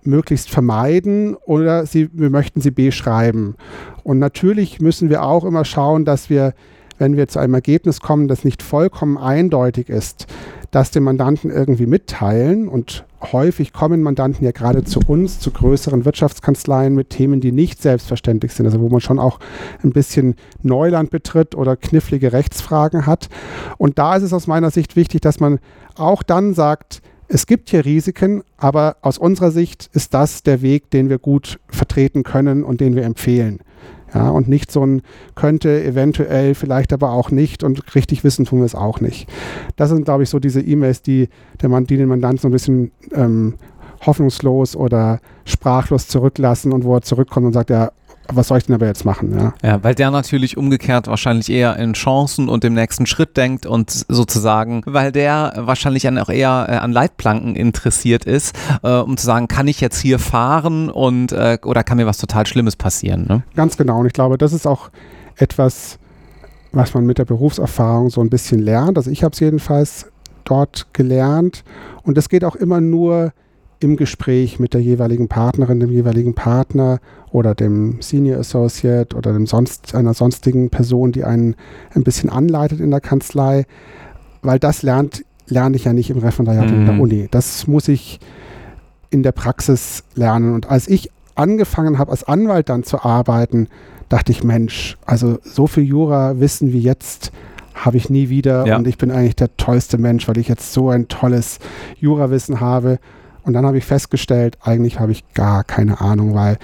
möglichst 0.03 0.50
vermeiden 0.50 1.37
oder 1.45 1.87
sie, 1.87 2.09
wir 2.12 2.31
möchten 2.31 2.61
sie 2.61 2.71
beschreiben. 2.71 3.57
Und 4.03 4.19
natürlich 4.19 4.81
müssen 4.81 5.11
wir 5.11 5.23
auch 5.23 5.45
immer 5.45 5.65
schauen, 5.65 6.05
dass 6.05 6.31
wir 6.31 6.55
wenn 6.99 7.17
wir 7.17 7.29
zu 7.29 7.38
einem 7.38 7.55
Ergebnis 7.55 8.00
kommen, 8.00 8.29
das 8.29 8.45
nicht 8.45 8.62
vollkommen 8.62 9.19
eindeutig 9.19 9.88
ist, 9.88 10.26
das 10.71 10.91
dem 10.91 11.05
Mandanten 11.05 11.50
irgendwie 11.50 11.87
mitteilen. 11.87 12.69
Und 12.69 13.05
häufig 13.33 13.73
kommen 13.73 14.03
Mandanten 14.03 14.45
ja 14.45 14.53
gerade 14.53 14.85
zu 14.85 15.00
uns, 15.07 15.41
zu 15.41 15.50
größeren 15.50 16.04
Wirtschaftskanzleien 16.04 16.95
mit 16.95 17.11
Themen, 17.11 17.41
die 17.41 17.52
nicht 17.52 17.80
selbstverständlich 17.80 18.52
sind, 18.52 18.67
also 18.67 18.80
wo 18.80 18.89
man 18.89 19.00
schon 19.00 19.19
auch 19.19 19.39
ein 19.82 19.91
bisschen 19.91 20.35
Neuland 20.63 21.11
betritt 21.11 21.54
oder 21.54 21.76
knifflige 21.76 22.32
Rechtsfragen 22.32 23.06
hat. 23.06 23.28
Und 23.78 23.99
da 23.99 24.17
ist 24.17 24.23
es 24.23 24.32
aus 24.32 24.47
meiner 24.47 24.71
Sicht 24.71 24.97
wichtig, 24.97 25.21
dass 25.21 25.41
man 25.41 25.59
auch 25.97 26.23
dann 26.23 26.54
sagt, 26.54 27.02
es 27.28 27.47
gibt 27.47 27.71
hier 27.71 27.85
Risiken, 27.85 28.43
aber 28.56 28.97
aus 29.02 29.19
unserer 29.19 29.50
Sicht 29.50 29.91
ist 29.93 30.15
das 30.15 30.45
der 30.45 30.63
Weg, 30.63 30.91
den 30.91 31.09
wir 31.09 31.19
gut 31.19 31.59
vertreten 31.69 32.23
können 32.23 32.63
und 32.63 32.80
den 32.80 32.95
wir 32.95 33.02
empfehlen. 33.02 33.59
Ja, 34.14 34.30
und 34.30 34.49
nicht 34.49 34.71
so 34.71 34.86
ein 34.86 35.02
könnte, 35.34 35.84
eventuell, 35.84 36.54
vielleicht 36.54 36.92
aber 36.92 37.10
auch 37.12 37.30
nicht 37.30 37.64
und 37.64 37.95
richtig 37.95 38.23
wissen 38.25 38.45
tun 38.45 38.60
wir 38.60 38.66
es 38.66 38.75
auch 38.75 39.00
nicht. 39.00 39.28
Das 39.75 39.90
sind, 39.90 40.04
glaube 40.04 40.23
ich, 40.23 40.30
so 40.30 40.38
diese 40.38 40.60
E-Mails, 40.60 41.02
die, 41.02 41.28
die 41.60 41.97
den 41.97 42.08
Mandanten 42.08 42.38
so 42.38 42.49
ein 42.49 42.52
bisschen 42.52 42.92
ähm, 43.12 43.54
hoffnungslos 44.04 44.76
oder 44.76 45.21
sprachlos 45.45 46.08
zurücklassen 46.08 46.73
und 46.73 46.84
wo 46.84 46.95
er 46.95 47.02
zurückkommt 47.02 47.47
und 47.47 47.52
sagt, 47.52 47.71
ja, 47.71 47.90
was 48.32 48.49
soll 48.49 48.58
ich 48.58 48.67
denn 48.67 48.75
aber 48.75 48.86
jetzt 48.86 49.04
machen? 49.04 49.39
Ja? 49.39 49.54
ja, 49.62 49.84
weil 49.84 49.95
der 49.95 50.10
natürlich 50.10 50.56
umgekehrt 50.56 51.06
wahrscheinlich 51.06 51.50
eher 51.50 51.76
in 51.76 51.93
Chancen 51.93 52.49
und 52.49 52.65
dem 52.65 52.75
nächsten 52.75 53.06
Schritt 53.06 53.36
denkt 53.36 53.67
und 53.67 53.91
sozusagen, 53.91 54.82
weil 54.86 55.12
der 55.12 55.54
wahrscheinlich 55.56 56.08
auch 56.08 56.28
eher 56.28 56.67
äh, 56.69 56.73
an 56.76 56.93
Leitplanken 56.93 57.54
interessiert 57.54 58.25
ist, 58.25 58.56
äh, 58.82 58.91
um 58.99 59.17
zu 59.17 59.26
sagen, 59.26 59.49
kann 59.49 59.69
ich 59.69 59.80
jetzt 59.80 60.00
hier 60.00 60.19
fahren 60.19 60.91
und 60.91 61.32
äh, 61.32 61.58
oder 61.65 61.84
kann 61.84 61.97
mir 61.97 62.06
was 62.06 62.19
total 62.19 62.47
Schlimmes 62.47 62.76
passieren? 62.76 63.26
Ne? 63.28 63.43
Ganz 63.54 63.76
genau. 63.76 64.00
Und 64.00 64.06
ich 64.06 64.12
glaube, 64.12 64.39
das 64.39 64.52
ist 64.52 64.67
auch 64.67 64.91
etwas, 65.36 65.99
was 66.73 66.95
man 66.95 67.06
mit 67.06 67.19
der 67.19 67.25
Berufserfahrung 67.25 68.10
so 68.10 68.21
ein 68.21 68.30
bisschen 68.30 68.60
lernt. 68.60 68.97
Also 68.99 69.10
ich 69.10 69.25
habe 69.25 69.32
es 69.32 69.41
jedenfalls 69.41 70.06
dort 70.45 70.86
gelernt. 70.93 71.65
Und 72.02 72.17
das 72.17 72.28
geht 72.28 72.45
auch 72.45 72.56
immer 72.56 72.80
nur 72.80 73.32
im 73.80 73.97
Gespräch 73.97 74.58
mit 74.58 74.75
der 74.75 74.80
jeweiligen 74.80 75.28
Partnerin, 75.28 75.80
dem 75.80 75.91
jeweiligen 75.91 76.34
Partner 76.34 76.99
oder 77.30 77.54
dem 77.54 78.00
Senior 78.00 78.39
Associate 78.39 79.15
oder 79.15 79.32
dem 79.32 79.47
sonst, 79.47 79.95
einer 79.95 80.15
sonstigen 80.15 80.71
Person, 80.71 81.12
die 81.12 81.25
einen 81.25 81.56
ein 81.95 82.02
bisschen 82.02 82.30
anleitet 82.30 82.80
in 82.80 82.91
der 82.91 83.00
Kanzlei, 83.00 83.67
weil 84.43 84.58
das 84.58 84.82
lernt, 84.82 85.25
lerne 85.47 85.76
ich 85.76 85.84
ja 85.84 85.93
nicht 85.93 86.10
im 86.10 86.19
Referendariat 86.19 86.71
mhm. 86.71 86.75
in 86.75 86.84
der 86.86 86.95
mhm. 86.95 87.00
Uni. 87.00 87.28
Das 87.30 87.67
muss 87.67 87.89
ich 87.89 88.21
in 89.10 89.23
der 89.23 89.32
Praxis 89.32 90.04
lernen. 90.15 90.54
Und 90.54 90.71
als 90.71 90.89
ich 90.89 91.10
angefangen 91.34 91.99
habe, 91.99 92.10
als 92.10 92.25
Anwalt 92.25 92.69
dann 92.69 92.82
zu 92.82 93.04
arbeiten, 93.04 93.69
dachte 94.08 94.32
ich, 94.32 94.43
Mensch, 94.43 94.97
also 95.04 95.39
so 95.43 95.67
viel 95.67 95.84
Jura-Wissen 95.84 96.73
wie 96.73 96.80
jetzt 96.80 97.32
habe 97.75 97.99
ich 97.99 98.08
nie 98.08 98.30
wieder 98.30 98.67
ja. 98.67 98.76
und 98.78 98.86
ich 98.86 98.97
bin 98.97 99.10
eigentlich 99.10 99.36
der 99.36 99.54
tollste 99.58 99.99
Mensch, 99.99 100.26
weil 100.28 100.39
ich 100.39 100.49
jetzt 100.49 100.73
so 100.73 100.89
ein 100.89 101.08
tolles 101.08 101.58
Jurawissen 102.00 102.60
habe. 102.60 102.99
Und 103.47 103.52
dann 103.52 103.65
habe 103.65 103.78
ich 103.78 103.85
festgestellt, 103.85 104.59
eigentlich 104.61 104.99
habe 104.99 105.13
ich 105.13 105.25
gar 105.32 105.63
keine 105.63 106.00
Ahnung, 106.00 106.35
weil 106.35 106.59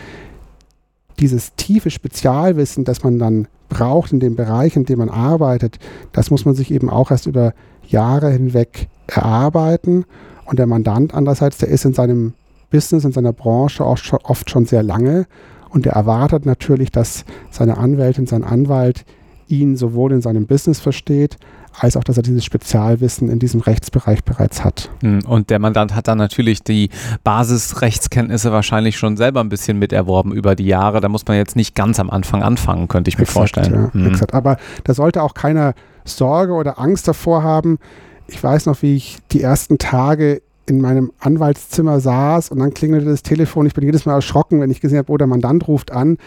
dieses 1.21 1.55
tiefe 1.55 1.91
Spezialwissen, 1.91 2.85
das 2.85 3.05
man 3.05 3.21
dann 3.21 3.47
braucht 3.69 4.13
in 4.13 4.19
dem 4.19 4.35
Bereich, 4.35 4.75
in 4.75 4.85
dem 4.85 4.99
man 4.99 5.09
arbeitet, 5.09 5.79
das 6.11 6.31
muss 6.31 6.45
man 6.45 6.57
sich 6.57 6.73
eben 6.73 6.91
auch 6.91 7.13
erst 7.13 7.27
über 7.27 7.55
Jahre 7.87 8.31
hinweg 8.31 8.89
erarbeiten. 9.07 10.05
Und 10.45 10.59
der 10.59 10.67
Mandant 10.67 11.15
andererseits, 11.15 11.59
der 11.59 11.69
ist 11.69 11.85
in 11.85 11.95
seinem 11.95 12.35
Business, 12.71 13.05
in 13.05 13.13
seiner 13.13 13.33
Branche 13.33 13.85
auch 13.85 13.97
schon, 13.97 14.19
oft 14.25 14.51
schon 14.51 14.67
sehr 14.67 14.83
lange 14.83 15.27
und 15.71 15.85
der 15.87 15.93
erwartet 15.93 16.47
natürlich, 16.47 16.91
dass 16.91 17.25
seine 17.51 17.79
Anwältin, 17.79 18.27
sein 18.27 18.43
Anwalt 18.43 19.05
ihn 19.47 19.77
sowohl 19.77 20.13
in 20.13 20.21
seinem 20.21 20.47
Business 20.47 20.81
versteht, 20.81 21.37
als 21.79 21.97
auch, 21.97 22.05
dass 22.05 22.17
er 22.17 22.23
dieses 22.23 22.45
Spezialwissen 22.45 23.29
in 23.29 23.39
diesem 23.39 23.61
Rechtsbereich 23.61 24.25
bereits 24.25 24.65
hat. 24.65 24.91
Hm, 25.01 25.25
und 25.27 25.51
der 25.51 25.59
Mandant 25.59 25.95
hat 25.95 26.09
dann 26.09 26.19
natürlich 26.19 26.63
die 26.63 26.91
Basisrechtskenntnisse 27.25 28.53
wahrscheinlich 28.53 28.99
schon 28.99 29.17
selber 29.17 29.41
ein 29.41 29.49
bisschen 29.49 29.79
miterworben 29.79 30.33
über 30.33 30.55
die 30.55 30.67
Jahre. 30.67 31.01
Da 31.01 31.09
muss 31.09 31.27
man 31.27 31.37
jetzt 31.37 31.57
nicht 31.57 31.75
ganz 31.75 31.99
am 32.01 32.11
Anfang 32.11 32.43
anfangen, 32.43 32.89
könnte 32.89 33.09
ich 33.09 33.19
mir 33.19 33.23
exakt, 33.23 33.55
vorstellen. 33.55 33.91
Ja, 33.95 34.01
mhm. 34.01 34.21
Aber 34.33 34.57
da 34.85 34.95
sollte 34.95 35.23
auch 35.23 35.35
keiner 35.35 35.75
Sorge 36.05 36.53
oder 36.53 36.79
Angst 36.79 37.09
davor 37.09 37.43
haben. 37.43 37.79
Ich 38.27 38.43
weiß 38.43 38.67
noch, 38.67 38.83
wie 38.83 38.97
ich 38.97 39.19
die 39.31 39.43
ersten 39.43 39.79
Tage 39.79 40.43
in 40.73 40.81
meinem 40.81 41.13
Anwaltszimmer 41.21 42.01
saß 42.01 42.51
und 42.51 42.59
dann 42.59 42.73
klingelte 42.73 43.07
das 43.07 43.23
Telefon. 43.23 43.67
Ich 43.67 43.75
bin 43.75 43.85
jedes 43.85 44.07
Mal 44.07 44.15
erschrocken, 44.15 44.61
wenn 44.61 44.71
ich 44.71 44.81
gesehen 44.81 44.99
habe, 44.99 45.13
oh, 45.13 45.17
der 45.17 45.27
Mandant 45.27 45.69
ruft 45.69 45.93
an. 45.93 46.19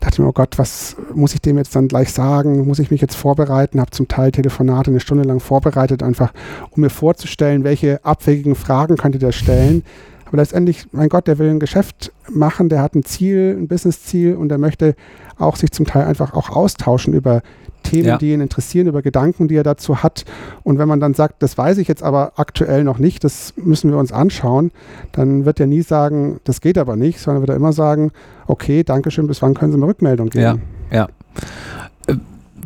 Dachte 0.00 0.22
mir, 0.22 0.28
oh 0.28 0.32
Gott, 0.32 0.58
was 0.58 0.96
muss 1.14 1.34
ich 1.34 1.40
dem 1.40 1.56
jetzt 1.56 1.74
dann 1.74 1.88
gleich 1.88 2.12
sagen? 2.12 2.66
Muss 2.66 2.78
ich 2.78 2.90
mich 2.90 3.00
jetzt 3.00 3.16
vorbereiten? 3.16 3.80
Habe 3.80 3.90
zum 3.90 4.08
Teil 4.08 4.30
Telefonate 4.30 4.90
eine 4.90 5.00
Stunde 5.00 5.24
lang 5.24 5.40
vorbereitet, 5.40 6.02
einfach 6.02 6.32
um 6.70 6.82
mir 6.82 6.90
vorzustellen, 6.90 7.64
welche 7.64 8.04
abwegigen 8.04 8.54
Fragen 8.54 8.96
könnte 8.96 9.18
der 9.18 9.32
stellen. 9.32 9.82
Aber 10.26 10.38
letztendlich, 10.38 10.86
mein 10.92 11.08
Gott, 11.08 11.26
der 11.26 11.38
will 11.38 11.48
ein 11.48 11.60
Geschäft 11.60 12.12
machen, 12.30 12.68
der 12.68 12.82
hat 12.82 12.94
ein 12.94 13.04
Ziel, 13.04 13.56
ein 13.58 13.68
Business-Ziel 13.68 14.34
und 14.34 14.48
der 14.48 14.58
möchte 14.58 14.96
auch 15.38 15.56
sich 15.56 15.70
zum 15.70 15.86
Teil 15.86 16.04
einfach 16.04 16.34
auch 16.34 16.50
austauschen 16.50 17.14
über 17.14 17.42
Themen, 17.84 18.08
ja. 18.08 18.18
die 18.18 18.32
ihn 18.32 18.40
interessieren, 18.40 18.88
über 18.88 19.02
Gedanken, 19.02 19.46
die 19.46 19.54
er 19.54 19.62
dazu 19.62 20.02
hat. 20.02 20.24
Und 20.64 20.78
wenn 20.78 20.88
man 20.88 20.98
dann 20.98 21.14
sagt, 21.14 21.42
das 21.42 21.56
weiß 21.56 21.78
ich 21.78 21.86
jetzt 21.86 22.02
aber 22.02 22.32
aktuell 22.36 22.82
noch 22.82 22.98
nicht, 22.98 23.22
das 23.22 23.54
müssen 23.56 23.90
wir 23.90 23.98
uns 23.98 24.12
anschauen, 24.12 24.72
dann 25.12 25.44
wird 25.44 25.60
er 25.60 25.68
nie 25.68 25.82
sagen, 25.82 26.40
das 26.44 26.60
geht 26.60 26.78
aber 26.78 26.96
nicht, 26.96 27.20
sondern 27.20 27.42
wird 27.42 27.50
er 27.50 27.56
immer 27.56 27.72
sagen, 27.72 28.10
okay, 28.46 28.82
Dankeschön, 28.82 29.28
bis 29.28 29.40
wann 29.40 29.54
können 29.54 29.72
Sie 29.72 29.78
mir 29.78 29.86
Rückmeldung 29.86 30.30
geben? 30.30 30.62
Ja, 30.90 30.96
ja 30.96 31.08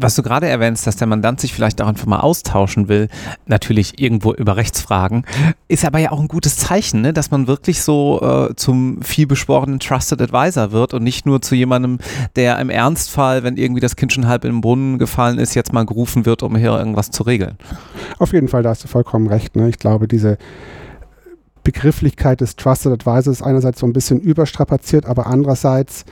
was 0.01 0.15
du 0.15 0.23
gerade 0.23 0.49
erwähnst, 0.49 0.87
dass 0.87 0.97
der 0.97 1.07
Mandant 1.07 1.41
sich 1.41 1.53
vielleicht 1.53 1.81
auch 1.83 1.89
einfach 1.89 2.07
mal 2.07 2.21
austauschen 2.21 2.89
will, 2.89 3.09
natürlich 3.47 4.01
irgendwo 4.01 4.33
über 4.33 4.57
Rechtsfragen, 4.57 5.25
ist 5.69 5.85
aber 5.85 5.99
ja 5.99 6.13
auch 6.13 6.21
ein 6.21 6.29
gutes 6.29 6.57
Zeichen, 6.57 7.03
ne? 7.03 7.13
dass 7.13 7.31
man 7.31 7.47
wirklich 7.47 7.83
so 7.83 8.21
äh, 8.23 8.55
zum 8.57 9.03
vielbeschworenen 9.03 9.81
Trusted 9.81 10.21
Advisor 10.21 10.73
wird 10.73 10.95
und 10.95 11.03
nicht 11.03 11.27
nur 11.27 11.43
zu 11.43 11.55
jemandem, 11.55 11.99
der 12.37 12.59
im 12.59 12.71
Ernstfall, 12.71 13.43
wenn 13.43 13.57
irgendwie 13.57 13.81
das 13.81 13.97
Kind 13.97 14.13
schon 14.13 14.29
halb 14.29 14.45
im 14.45 14.61
Brunnen 14.61 14.99
gefallen 14.99 15.39
ist, 15.39 15.55
jetzt 15.55 15.73
mal 15.73 15.87
gerufen 15.87 16.27
wird, 16.27 16.43
um 16.43 16.57
hier 16.57 16.77
irgendwas 16.79 17.11
zu 17.11 17.23
regeln. 17.23 17.57
Auf 18.19 18.33
jeden 18.33 18.49
Fall, 18.49 18.63
da 18.63 18.71
hast 18.71 18.85
du 18.85 18.89
vollkommen 18.89 19.27
recht. 19.27 19.57
Ne? 19.57 19.69
Ich 19.69 19.79
glaube, 19.79 20.09
diese 20.09 20.39
Begrifflichkeit 21.65 22.41
des 22.41 22.57
Trusted 22.57 22.93
Advisors 22.93 23.41
ist 23.41 23.43
einerseits 23.43 23.81
so 23.81 23.87
ein 23.87 23.93
bisschen 23.93 24.21
überstrapaziert, 24.21 25.07
aber 25.07 25.27
andererseits 25.27 26.05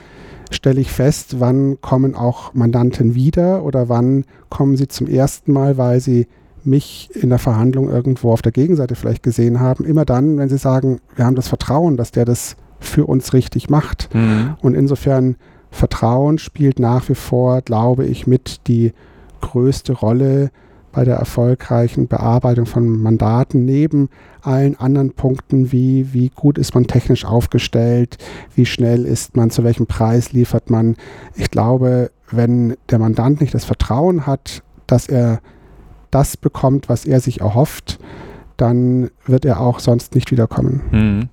stelle 0.51 0.81
ich 0.81 0.91
fest, 0.91 1.39
wann 1.39 1.79
kommen 1.81 2.15
auch 2.15 2.53
Mandanten 2.53 3.15
wieder 3.15 3.63
oder 3.63 3.89
wann 3.89 4.25
kommen 4.49 4.77
sie 4.77 4.87
zum 4.87 5.07
ersten 5.07 5.51
Mal, 5.51 5.77
weil 5.77 5.99
sie 5.99 6.27
mich 6.63 7.09
in 7.13 7.29
der 7.29 7.39
Verhandlung 7.39 7.89
irgendwo 7.89 8.31
auf 8.31 8.41
der 8.41 8.51
Gegenseite 8.51 8.95
vielleicht 8.95 9.23
gesehen 9.23 9.59
haben. 9.59 9.85
Immer 9.85 10.05
dann, 10.05 10.37
wenn 10.37 10.49
sie 10.49 10.57
sagen, 10.57 10.99
wir 11.15 11.25
haben 11.25 11.35
das 11.35 11.47
Vertrauen, 11.47 11.97
dass 11.97 12.11
der 12.11 12.25
das 12.25 12.57
für 12.79 13.05
uns 13.05 13.33
richtig 13.33 13.69
macht. 13.69 14.13
Mhm. 14.13 14.55
Und 14.61 14.75
insofern 14.75 15.37
Vertrauen 15.71 16.37
spielt 16.37 16.79
nach 16.79 17.07
wie 17.09 17.15
vor, 17.15 17.61
glaube 17.61 18.05
ich, 18.05 18.27
mit 18.27 18.67
die 18.67 18.93
größte 19.41 19.93
Rolle 19.93 20.51
bei 20.91 21.03
der 21.03 21.17
erfolgreichen 21.17 22.07
Bearbeitung 22.07 22.65
von 22.65 22.87
Mandaten 22.87 23.65
neben 23.65 24.09
allen 24.41 24.79
anderen 24.79 25.11
Punkten 25.11 25.71
wie 25.71 26.13
wie 26.13 26.29
gut 26.29 26.57
ist 26.57 26.73
man 26.73 26.87
technisch 26.87 27.25
aufgestellt, 27.25 28.17
wie 28.55 28.65
schnell 28.65 29.05
ist 29.05 29.35
man, 29.35 29.49
zu 29.49 29.63
welchem 29.63 29.87
Preis 29.87 30.31
liefert 30.31 30.69
man. 30.69 30.95
Ich 31.35 31.51
glaube, 31.51 32.11
wenn 32.31 32.75
der 32.89 32.99
Mandant 32.99 33.41
nicht 33.41 33.53
das 33.53 33.65
Vertrauen 33.65 34.25
hat, 34.25 34.63
dass 34.87 35.07
er 35.07 35.39
das 36.11 36.37
bekommt, 36.37 36.89
was 36.89 37.05
er 37.05 37.19
sich 37.19 37.41
erhofft, 37.41 37.99
dann 38.55 39.09
wird 39.25 39.45
er 39.45 39.59
auch 39.59 39.79
sonst 39.79 40.15
nicht 40.15 40.31
wiederkommen. 40.31 40.81
Mhm. 40.91 41.29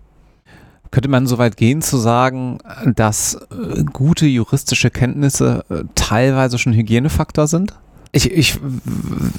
Könnte 0.90 1.08
man 1.08 1.26
so 1.26 1.38
weit 1.38 1.56
gehen 1.56 1.82
zu 1.82 1.96
sagen, 1.96 2.58
dass 2.94 3.34
äh, 3.34 3.82
gute 3.82 4.26
juristische 4.26 4.90
Kenntnisse 4.90 5.64
äh, 5.68 5.82
teilweise 5.96 6.56
schon 6.56 6.72
Hygienefaktor 6.72 7.48
sind? 7.48 7.74
Ich, 8.14 8.30
ich 8.30 8.60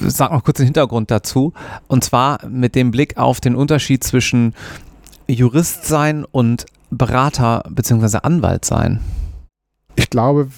sage 0.01 0.33
noch 0.33 0.43
kurz 0.43 0.57
den 0.57 0.65
Hintergrund 0.65 1.09
dazu. 1.09 1.53
Und 1.87 2.03
zwar 2.03 2.45
mit 2.45 2.75
dem 2.75 2.91
Blick 2.91 3.17
auf 3.17 3.39
den 3.39 3.55
Unterschied 3.55 4.03
zwischen 4.03 4.53
Jurist 5.27 5.85
sein 5.85 6.25
und 6.29 6.65
Berater 6.91 7.63
bzw. 7.69 8.19
Anwalt 8.23 8.65
sein. 8.65 8.99
Ich 9.95 10.09
glaube, 10.09 10.49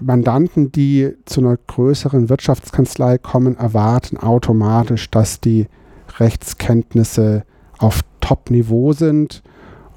Mandanten, 0.00 0.72
die 0.72 1.12
zu 1.24 1.40
einer 1.40 1.56
größeren 1.56 2.28
Wirtschaftskanzlei 2.28 3.18
kommen, 3.18 3.56
erwarten 3.56 4.16
automatisch, 4.16 5.08
dass 5.08 5.40
die 5.40 5.68
Rechtskenntnisse 6.18 7.44
auf 7.78 8.00
Top-Niveau 8.20 8.92
sind. 8.92 9.44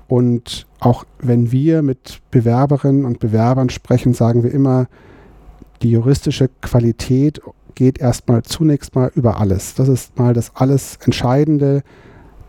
Und 0.08 0.68
auch 0.80 1.04
wenn 1.18 1.52
wir 1.52 1.82
mit 1.82 2.22
Bewerberinnen 2.30 3.06
und 3.06 3.20
Bewerbern 3.20 3.72
sprechen, 3.72 4.14
sagen 4.14 4.44
wir 4.44 4.52
immer, 4.52 4.86
die 5.86 5.92
juristische 5.92 6.50
Qualität 6.62 7.42
geht 7.76 8.00
erstmal 8.00 8.42
zunächst 8.42 8.96
mal 8.96 9.12
über 9.14 9.40
alles. 9.40 9.76
Das 9.76 9.88
ist 9.88 10.18
mal 10.18 10.34
das 10.34 10.56
alles 10.56 10.98
Entscheidende, 11.06 11.84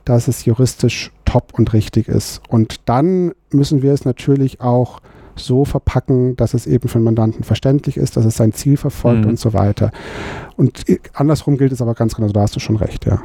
dass 0.07 0.27
es 0.27 0.47
juristisch 0.47 1.13
top 1.27 1.53
und 1.53 1.75
richtig 1.75 2.09
ist. 2.09 2.41
Und 2.49 2.89
dann 2.89 3.35
müssen 3.51 3.83
wir 3.83 3.93
es 3.93 4.07
natürlich 4.07 4.63
auch 4.63 5.01
so 5.35 5.67
verpacken, 5.67 6.35
dass 6.37 6.55
es 6.55 6.67
eben 6.67 6.89
für 6.89 6.99
den 6.99 7.05
Mandanten 7.05 7.45
verständlich 7.45 7.99
ist, 7.99 8.17
dass 8.17 8.25
es 8.25 8.37
sein 8.37 8.55
Ziel 8.55 8.79
verfolgt 8.79 9.25
mhm. 9.25 9.33
und 9.33 9.39
so 9.39 9.53
weiter. 9.53 9.91
Und 10.57 10.85
andersrum 11.13 11.59
gilt 11.59 11.73
es 11.73 11.83
aber 11.83 11.93
ganz 11.93 12.15
genau, 12.15 12.29
da 12.29 12.41
hast 12.41 12.57
du 12.57 12.61
schon 12.61 12.77
recht, 12.77 13.05
ja. 13.05 13.21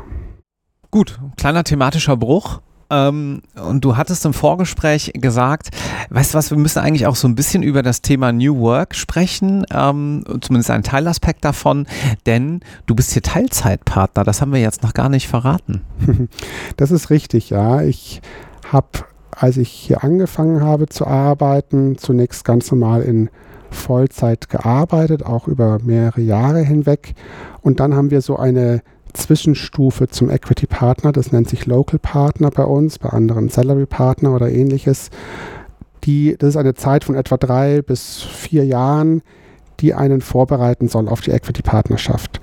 Gut, 0.89 1.21
kleiner 1.37 1.63
thematischer 1.63 2.17
Bruch. 2.17 2.59
Ähm, 2.91 3.41
und 3.55 3.85
du 3.85 3.95
hattest 3.95 4.25
im 4.25 4.33
Vorgespräch 4.33 5.13
gesagt, 5.15 5.69
weißt 6.09 6.33
du 6.33 6.37
was, 6.37 6.51
wir 6.51 6.57
müssen 6.57 6.79
eigentlich 6.79 7.07
auch 7.07 7.15
so 7.15 7.27
ein 7.27 7.35
bisschen 7.35 7.63
über 7.63 7.81
das 7.81 8.01
Thema 8.01 8.33
New 8.33 8.59
Work 8.59 8.95
sprechen, 8.95 9.65
ähm, 9.73 10.25
zumindest 10.41 10.69
einen 10.69 10.83
Teilaspekt 10.83 11.45
davon, 11.45 11.87
denn 12.25 12.59
du 12.85 12.93
bist 12.93 13.13
hier 13.13 13.21
Teilzeitpartner, 13.21 14.25
das 14.25 14.41
haben 14.41 14.51
wir 14.51 14.59
jetzt 14.59 14.83
noch 14.83 14.93
gar 14.93 15.09
nicht 15.09 15.27
verraten. 15.27 15.81
Das 16.77 16.91
ist 16.91 17.09
richtig, 17.09 17.49
ja. 17.49 17.81
Ich 17.81 18.21
habe, 18.71 18.87
als 19.31 19.57
ich 19.57 19.69
hier 19.69 20.03
angefangen 20.03 20.61
habe 20.61 20.87
zu 20.87 21.05
arbeiten, 21.05 21.97
zunächst 21.97 22.43
ganz 22.43 22.71
normal 22.71 23.03
in 23.03 23.29
Vollzeit 23.69 24.49
gearbeitet, 24.49 25.25
auch 25.25 25.47
über 25.47 25.79
mehrere 25.83 26.21
Jahre 26.21 26.61
hinweg. 26.61 27.13
Und 27.61 27.79
dann 27.79 27.95
haben 27.95 28.11
wir 28.11 28.21
so 28.21 28.37
eine 28.37 28.81
Zwischenstufe 29.13 30.07
zum 30.07 30.29
Equity 30.29 30.67
Partner, 30.67 31.11
das 31.11 31.31
nennt 31.31 31.49
sich 31.49 31.65
Local 31.65 31.99
Partner 31.99 32.49
bei 32.49 32.63
uns, 32.63 32.99
bei 32.99 33.09
anderen 33.09 33.49
Salary 33.49 33.85
Partner 33.85 34.33
oder 34.33 34.49
ähnliches. 34.49 35.09
Die, 36.03 36.35
das 36.37 36.49
ist 36.49 36.57
eine 36.57 36.73
Zeit 36.73 37.03
von 37.03 37.15
etwa 37.15 37.37
drei 37.37 37.81
bis 37.81 38.21
vier 38.21 38.65
Jahren, 38.65 39.21
die 39.79 39.93
einen 39.93 40.21
vorbereiten 40.21 40.87
soll 40.87 41.07
auf 41.07 41.21
die 41.21 41.31
Equity 41.31 41.61
Partnerschaft. 41.61 42.39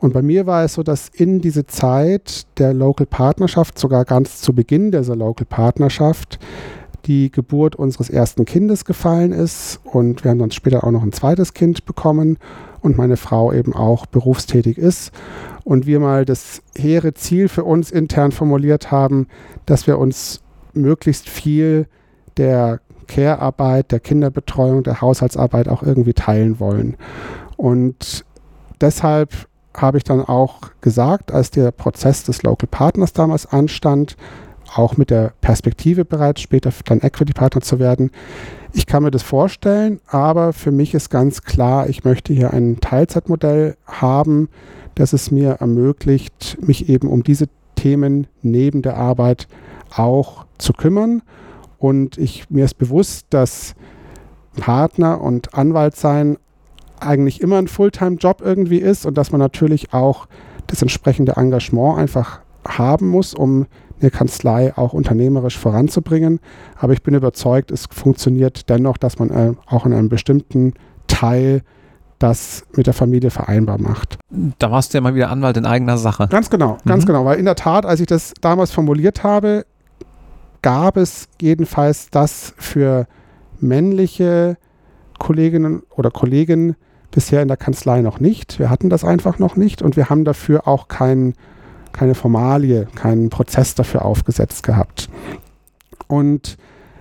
Und 0.00 0.12
bei 0.12 0.22
mir 0.22 0.46
war 0.46 0.64
es 0.64 0.74
so, 0.74 0.82
dass 0.82 1.08
in 1.08 1.40
diese 1.40 1.66
Zeit 1.66 2.46
der 2.58 2.72
Local 2.72 3.06
Partnerschaft, 3.06 3.78
sogar 3.78 4.04
ganz 4.04 4.40
zu 4.40 4.52
Beginn 4.52 4.92
dieser 4.92 5.16
Local 5.16 5.46
Partnerschaft, 5.46 6.38
die 7.06 7.30
Geburt 7.30 7.74
unseres 7.74 8.10
ersten 8.10 8.44
Kindes 8.44 8.84
gefallen 8.84 9.32
ist 9.32 9.80
und 9.84 10.24
wir 10.24 10.30
haben 10.30 10.38
dann 10.38 10.50
später 10.50 10.84
auch 10.84 10.90
noch 10.90 11.02
ein 11.02 11.12
zweites 11.12 11.54
Kind 11.54 11.84
bekommen 11.84 12.38
und 12.80 12.96
meine 12.96 13.16
Frau 13.16 13.52
eben 13.52 13.74
auch 13.74 14.06
berufstätig 14.06 14.78
ist 14.78 15.12
und 15.64 15.86
wir 15.86 16.00
mal 16.00 16.24
das 16.24 16.62
hehre 16.76 17.14
Ziel 17.14 17.48
für 17.48 17.64
uns 17.64 17.90
intern 17.90 18.32
formuliert 18.32 18.90
haben, 18.90 19.26
dass 19.66 19.86
wir 19.86 19.98
uns 19.98 20.42
möglichst 20.72 21.28
viel 21.28 21.86
der 22.36 22.80
Care-Arbeit, 23.06 23.90
der 23.90 24.00
Kinderbetreuung, 24.00 24.82
der 24.82 25.00
Haushaltsarbeit 25.00 25.68
auch 25.68 25.82
irgendwie 25.82 26.14
teilen 26.14 26.60
wollen. 26.60 26.96
Und 27.56 28.24
deshalb 28.80 29.32
habe 29.74 29.98
ich 29.98 30.04
dann 30.04 30.20
auch 30.20 30.60
gesagt, 30.80 31.32
als 31.32 31.50
der 31.50 31.70
Prozess 31.70 32.24
des 32.24 32.42
Local 32.42 32.68
Partners 32.70 33.12
damals 33.12 33.46
anstand, 33.46 34.16
auch 34.74 34.96
mit 34.96 35.10
der 35.10 35.32
Perspektive 35.40 36.04
bereits 36.04 36.40
später 36.40 36.70
dann 36.84 37.00
Equity 37.00 37.32
Partner 37.32 37.60
zu 37.60 37.78
werden, 37.78 38.10
ich 38.78 38.86
kann 38.86 39.02
mir 39.02 39.10
das 39.10 39.24
vorstellen, 39.24 40.00
aber 40.06 40.52
für 40.52 40.70
mich 40.70 40.94
ist 40.94 41.10
ganz 41.10 41.42
klar, 41.42 41.88
ich 41.88 42.04
möchte 42.04 42.32
hier 42.32 42.52
ein 42.52 42.78
Teilzeitmodell 42.78 43.76
haben, 43.86 44.48
das 44.94 45.12
es 45.12 45.32
mir 45.32 45.54
ermöglicht, 45.54 46.58
mich 46.64 46.88
eben 46.88 47.08
um 47.08 47.24
diese 47.24 47.48
Themen 47.74 48.28
neben 48.40 48.82
der 48.82 48.96
Arbeit 48.96 49.48
auch 49.96 50.46
zu 50.58 50.72
kümmern. 50.72 51.22
Und 51.78 52.18
ich, 52.18 52.50
mir 52.50 52.64
ist 52.66 52.78
bewusst, 52.78 53.26
dass 53.30 53.74
Partner 54.60 55.20
und 55.22 55.54
Anwalt 55.54 55.96
sein 55.96 56.38
eigentlich 57.00 57.40
immer 57.40 57.58
ein 57.58 57.66
Fulltime-Job 57.66 58.42
irgendwie 58.44 58.78
ist 58.78 59.06
und 59.06 59.18
dass 59.18 59.32
man 59.32 59.40
natürlich 59.40 59.92
auch 59.92 60.28
das 60.68 60.82
entsprechende 60.82 61.32
Engagement 61.32 61.98
einfach 61.98 62.42
haben 62.64 63.08
muss, 63.08 63.34
um 63.34 63.66
eine 64.00 64.10
Kanzlei 64.10 64.76
auch 64.76 64.92
unternehmerisch 64.92 65.58
voranzubringen. 65.58 66.40
Aber 66.76 66.92
ich 66.92 67.02
bin 67.02 67.14
überzeugt, 67.14 67.70
es 67.70 67.86
funktioniert 67.90 68.68
dennoch, 68.68 68.96
dass 68.96 69.18
man 69.18 69.30
äh, 69.30 69.54
auch 69.66 69.86
in 69.86 69.92
einem 69.92 70.08
bestimmten 70.08 70.74
Teil 71.06 71.62
das 72.18 72.64
mit 72.74 72.86
der 72.86 72.94
Familie 72.94 73.30
vereinbar 73.30 73.80
macht. 73.80 74.18
Da 74.58 74.70
warst 74.70 74.92
du 74.92 74.98
ja 74.98 75.02
mal 75.02 75.14
wieder 75.14 75.30
Anwalt 75.30 75.56
in 75.56 75.66
eigener 75.66 75.98
Sache. 75.98 76.26
Ganz 76.28 76.50
genau, 76.50 76.78
ganz 76.84 77.04
mhm. 77.04 77.08
genau. 77.08 77.24
Weil 77.24 77.38
in 77.38 77.44
der 77.44 77.54
Tat, 77.54 77.86
als 77.86 78.00
ich 78.00 78.06
das 78.06 78.34
damals 78.40 78.72
formuliert 78.72 79.22
habe, 79.22 79.64
gab 80.62 80.96
es 80.96 81.28
jedenfalls 81.40 82.10
das 82.10 82.54
für 82.56 83.06
männliche 83.60 84.56
Kolleginnen 85.18 85.82
oder 85.90 86.10
Kollegen 86.10 86.76
bisher 87.10 87.42
in 87.42 87.48
der 87.48 87.56
Kanzlei 87.56 88.02
noch 88.02 88.20
nicht. 88.20 88.58
Wir 88.58 88.70
hatten 88.70 88.90
das 88.90 89.04
einfach 89.04 89.38
noch 89.38 89.56
nicht 89.56 89.82
und 89.82 89.96
wir 89.96 90.10
haben 90.10 90.24
dafür 90.24 90.66
auch 90.66 90.88
keinen 90.88 91.34
keine 91.92 92.14
Formalie, 92.14 92.86
keinen 92.94 93.30
Prozess 93.30 93.74
dafür 93.74 94.04
aufgesetzt 94.04 94.62
gehabt. 94.62 95.08
Und 96.06 96.56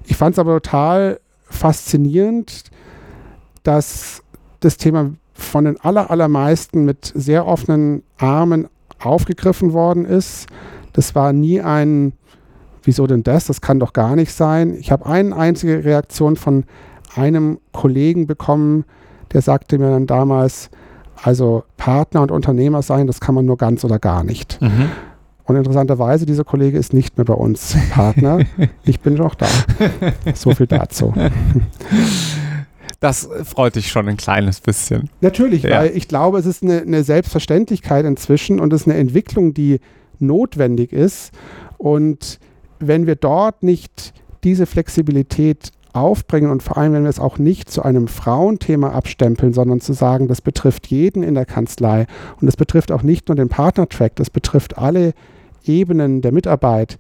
ich 0.06 0.18
fand 0.18 0.34
es 0.34 0.40
aber 0.40 0.54
total 0.62 1.20
faszinierend, 1.50 2.66
dass 3.64 4.24
das 4.60 4.78
Thema 4.78 5.12
von 5.34 5.66
den 5.66 5.80
aller, 5.80 6.10
allermeisten 6.10 6.86
mit 6.86 7.12
sehr 7.16 7.46
offenen 7.46 8.04
Armen 8.18 8.68
aufgegriffen 9.00 9.74
worden 9.74 10.06
ist. 10.06 10.48
Das 10.94 11.14
war 11.14 11.32
nie 11.32 11.62
ein 11.62 12.14
wieso 12.88 13.06
denn 13.06 13.22
das? 13.22 13.46
Das 13.46 13.62
kann 13.62 13.80
doch 13.80 13.94
gar 13.94 14.16
nicht 14.16 14.34
sein. 14.34 14.74
Ich 14.80 14.92
habe 14.92 15.06
eine 15.06 15.36
einzige 15.36 15.84
Reaktion 15.84 16.38
von 16.38 16.64
einem 17.16 17.60
Kollegen 17.74 18.26
bekommen, 18.26 18.86
der 19.34 19.42
sagte 19.42 19.78
mir 19.78 19.92
dann 19.92 20.08
damals, 20.08 20.70
also 21.24 21.64
Partner 21.78 22.22
und 22.22 22.32
Unternehmer 22.32 22.82
sein, 22.82 23.08
das 23.08 23.20
kann 23.20 23.36
man 23.36 23.46
nur 23.46 23.58
ganz 23.58 23.84
oder 23.84 24.00
gar 24.00 24.24
nicht. 24.24 24.62
Mhm. 24.62 24.90
Und 25.44 25.56
interessanterweise, 25.56 26.26
dieser 26.26 26.44
Kollege 26.44 26.78
ist 26.78 26.94
nicht 26.94 27.18
mehr 27.18 27.26
bei 27.26 27.34
uns 27.34 27.76
Partner. 27.92 28.40
ich 28.84 29.00
bin 29.00 29.16
noch 29.16 29.36
da. 29.36 29.48
So 30.34 30.54
viel 30.54 30.68
dazu. 30.68 31.14
Das 33.00 33.30
freut 33.44 33.76
dich 33.76 33.90
schon 33.90 34.10
ein 34.10 34.18
kleines 34.18 34.60
bisschen. 34.60 35.10
Natürlich, 35.22 35.64
ja. 35.64 35.80
weil 35.80 35.96
ich 35.96 36.08
glaube, 36.08 36.40
es 36.40 36.46
ist 36.46 36.64
eine, 36.64 36.82
eine 36.82 37.04
Selbstverständlichkeit 37.04 38.06
inzwischen 38.06 38.60
und 38.60 38.74
es 38.74 38.82
ist 38.82 38.88
eine 38.88 38.98
Entwicklung, 38.98 39.54
die 39.54 39.80
notwendig 40.20 40.92
ist. 40.92 41.32
Und 41.78 42.40
wenn 42.80 43.08
wir 43.08 43.16
dort 43.16 43.64
nicht 43.64 44.14
diese 44.44 44.66
Flexibilität 44.66 45.72
aufbringen 45.94 46.52
und 46.52 46.64
vor 46.64 46.78
allem, 46.78 46.94
wenn 46.94 47.04
wir 47.04 47.10
es 47.10 47.20
auch 47.20 47.38
nicht 47.38 47.70
zu 47.70 47.84
einem 47.84 48.08
Frauenthema 48.08 48.92
abstempeln, 48.92 49.54
sondern 49.54 49.82
zu 49.82 49.94
sagen, 49.94 50.28
das 50.28 50.42
betrifft 50.42 50.88
jeden 50.88 51.24
in 51.24 51.34
der 51.34 51.46
Kanzlei 51.46 52.08
und 52.40 52.48
das 52.48 52.56
betrifft 52.58 52.92
auch 52.92 53.04
nicht 53.04 53.28
nur 53.28 53.36
den 53.36 53.50
Partnertrack, 53.50 54.16
das 54.16 54.30
betrifft 54.30 54.78
alle 54.78 55.14
Ebenen 55.66 56.22
der 56.22 56.32
Mitarbeit. 56.32 56.98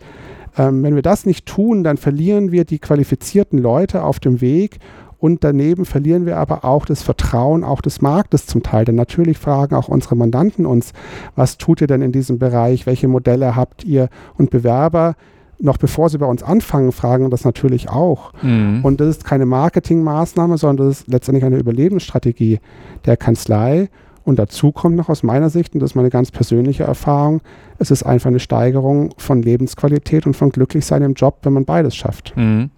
Ähm, 0.58 0.84
wenn 0.84 0.95
wir 0.95 1.02
das 1.02 1.26
nicht 1.26 1.45
tun, 1.45 1.84
dann 1.84 1.97
verlieren 1.97 2.52
wir 2.52 2.65
die 2.65 2.80
qualifizierten 2.80 3.60
Leute 3.60 4.04
auf 4.04 4.19
dem 4.19 4.41
Weg 4.41 4.80
und 5.19 5.43
daneben 5.43 5.86
verlieren 5.86 6.26
wir 6.26 6.38
aber 6.38 6.63
auch 6.63 6.86
das 6.86 7.02
Vertrauen 7.02 7.63
auch 7.63 7.82
des 7.82 8.02
Marktes 8.02 8.45
zum 8.45 8.62
Teil. 8.62 8.86
Denn 8.86 8.95
natürlich 8.95 9.38
fragen 9.38 9.76
auch 9.76 9.88
unsere 9.88 10.15
Mandanten 10.15 10.65
uns, 10.65 10.93
was 11.36 11.58
tut 11.58 11.82
ihr 11.82 11.88
denn 11.88 12.02
in 12.02 12.12
diesem 12.12 12.38
Bereich, 12.38 12.86
welche 12.86 13.08
Modelle 13.08 13.56
habt 13.56 13.84
ihr 13.84 14.10
und 14.38 14.52
Bewerber 14.52 15.15
noch 15.60 15.78
bevor 15.78 16.10
sie 16.10 16.17
bei 16.17 16.26
uns 16.26 16.43
anfangen, 16.43 16.91
fragen 16.91 17.30
das 17.30 17.43
natürlich 17.43 17.89
auch. 17.89 18.34
Mhm. 18.41 18.82
Und 18.84 19.02
das 19.02 19.10
ist 19.10 19.26
keine 19.26 19.46
Marketingmaßnahme, 19.46 20.58
sondern 20.58 20.88
das 20.88 21.02
ist 21.02 21.08
letztendlich 21.08 21.46
eine 21.46 21.58
Überlebensstrategie 21.58 22.60
der 23.06 23.17
Kanzlei. 23.17 23.89
Und 24.24 24.38
dazu 24.39 24.74
kommt 24.74 24.98
noch 24.98 25.08
aus 25.08 25.24
meiner 25.24 25.50
Sicht, 25.50 25.74
und 25.74 25.80
das 25.80 25.91
ist 25.91 25.96
meine 25.96 26.10
ganz 26.10 26.32
persönliche 26.32 26.84
Erfahrung, 26.84 27.39
es 27.80 27.91
ist 27.91 28.04
einfach 28.04 28.28
eine 28.28 28.41
Steigerung 28.41 29.13
von 29.17 29.41
Lebensqualität 29.41 30.26
und 30.26 30.36
von 30.36 30.50
Glücklichsein 30.50 31.02
im 31.02 31.13
Job, 31.13 31.38
wenn 31.43 31.54
man 31.54 31.63
beides 31.63 31.96
schafft. 31.96 32.36
Mhm. 32.36 32.70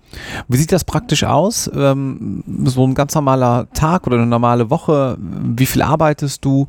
Wie 0.47 0.57
sieht 0.57 0.71
das 0.71 0.83
praktisch 0.83 1.23
aus? 1.23 1.69
Ähm, 1.73 2.43
so 2.65 2.85
ein 2.85 2.93
ganz 2.93 3.15
normaler 3.15 3.67
Tag 3.73 4.05
oder 4.05 4.17
eine 4.17 4.27
normale 4.27 4.69
Woche? 4.69 5.17
Wie 5.19 5.65
viel 5.65 5.81
arbeitest 5.81 6.45
du? 6.45 6.67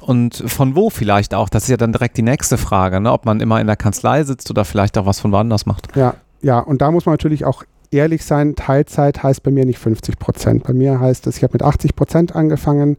Und 0.00 0.42
von 0.46 0.74
wo 0.74 0.90
vielleicht 0.90 1.34
auch? 1.34 1.48
Das 1.48 1.64
ist 1.64 1.68
ja 1.68 1.76
dann 1.76 1.92
direkt 1.92 2.16
die 2.16 2.22
nächste 2.22 2.56
Frage, 2.56 3.00
ne? 3.00 3.12
ob 3.12 3.26
man 3.26 3.40
immer 3.40 3.60
in 3.60 3.66
der 3.66 3.76
Kanzlei 3.76 4.24
sitzt 4.24 4.50
oder 4.50 4.64
vielleicht 4.64 4.96
auch 4.96 5.06
was 5.06 5.20
von 5.20 5.32
woanders 5.32 5.66
macht. 5.66 5.94
Ja, 5.96 6.14
ja, 6.40 6.60
und 6.60 6.80
da 6.80 6.90
muss 6.90 7.04
man 7.04 7.14
natürlich 7.14 7.44
auch 7.44 7.64
ehrlich 7.90 8.24
sein, 8.24 8.54
Teilzeit 8.54 9.22
heißt 9.22 9.42
bei 9.42 9.50
mir 9.50 9.64
nicht 9.64 9.78
50 9.78 10.18
Prozent. 10.18 10.64
Bei 10.64 10.72
mir 10.72 11.00
heißt 11.00 11.26
es, 11.26 11.38
ich 11.38 11.42
habe 11.42 11.54
mit 11.54 11.62
80 11.62 11.96
Prozent 11.96 12.36
angefangen. 12.36 12.96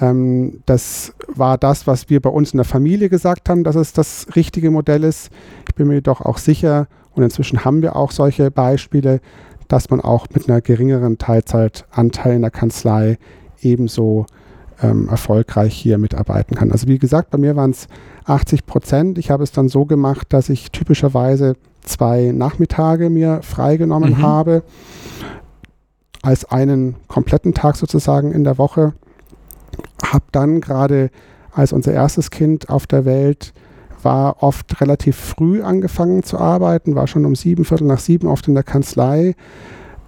Ähm, 0.00 0.62
das 0.66 1.14
war 1.28 1.58
das, 1.58 1.86
was 1.86 2.10
wir 2.10 2.20
bei 2.20 2.30
uns 2.30 2.52
in 2.52 2.58
der 2.58 2.64
Familie 2.64 3.08
gesagt 3.08 3.48
haben, 3.48 3.64
dass 3.64 3.76
es 3.76 3.92
das 3.92 4.26
richtige 4.34 4.70
Modell 4.70 5.04
ist. 5.04 5.30
Ich 5.68 5.74
bin 5.74 5.88
mir 5.88 5.94
jedoch 5.94 6.20
auch 6.20 6.38
sicher, 6.38 6.88
und 7.12 7.22
inzwischen 7.22 7.64
haben 7.64 7.80
wir 7.82 7.96
auch 7.96 8.10
solche 8.10 8.50
Beispiele, 8.50 9.20
dass 9.68 9.90
man 9.90 10.00
auch 10.00 10.26
mit 10.34 10.48
einer 10.48 10.60
geringeren 10.60 11.18
Teilzeitanteil 11.18 12.34
in 12.34 12.42
der 12.42 12.50
Kanzlei 12.50 13.18
ebenso 13.62 14.26
ähm, 14.84 15.08
erfolgreich 15.08 15.74
hier 15.74 15.98
mitarbeiten 15.98 16.56
kann. 16.56 16.70
Also 16.70 16.86
wie 16.86 16.98
gesagt, 16.98 17.30
bei 17.30 17.38
mir 17.38 17.56
waren 17.56 17.70
es 17.70 17.88
80 18.26 18.66
Prozent. 18.66 19.18
Ich 19.18 19.30
habe 19.30 19.42
es 19.42 19.52
dann 19.52 19.68
so 19.68 19.84
gemacht, 19.84 20.28
dass 20.30 20.48
ich 20.48 20.70
typischerweise 20.70 21.54
zwei 21.82 22.32
Nachmittage 22.32 23.10
mir 23.10 23.40
freigenommen 23.42 24.10
mhm. 24.10 24.22
habe, 24.22 24.62
als 26.22 26.44
einen 26.44 26.96
kompletten 27.08 27.54
Tag 27.54 27.76
sozusagen 27.76 28.32
in 28.32 28.44
der 28.44 28.58
Woche. 28.58 28.94
Habe 30.02 30.24
dann 30.32 30.60
gerade 30.60 31.10
als 31.52 31.72
unser 31.72 31.92
erstes 31.92 32.30
Kind 32.30 32.68
auf 32.68 32.86
der 32.86 33.04
Welt 33.04 33.52
war 34.02 34.42
oft 34.42 34.80
relativ 34.82 35.16
früh 35.16 35.62
angefangen 35.62 36.22
zu 36.22 36.38
arbeiten, 36.38 36.94
war 36.94 37.06
schon 37.06 37.24
um 37.24 37.34
sieben, 37.34 37.64
Viertel 37.64 37.86
nach 37.86 38.00
sieben 38.00 38.26
oft 38.26 38.46
in 38.48 38.54
der 38.54 38.62
Kanzlei, 38.62 39.34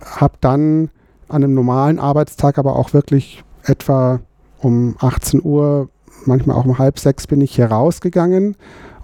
habe 0.05 0.35
dann 0.43 0.91
an 1.29 1.43
einem 1.43 1.55
normalen 1.55 1.99
Arbeitstag 1.99 2.59
aber 2.59 2.77
auch 2.77 2.93
wirklich 2.93 3.43
etwa 3.65 4.21
um 4.61 4.97
18 4.99 5.43
Uhr, 5.43 5.89
manchmal 6.25 6.57
auch 6.57 6.65
um 6.65 6.79
halb 6.79 6.99
sechs 6.99 7.27
bin 7.27 7.41
ich 7.41 7.55
hier 7.55 7.67
rausgegangen, 7.67 8.57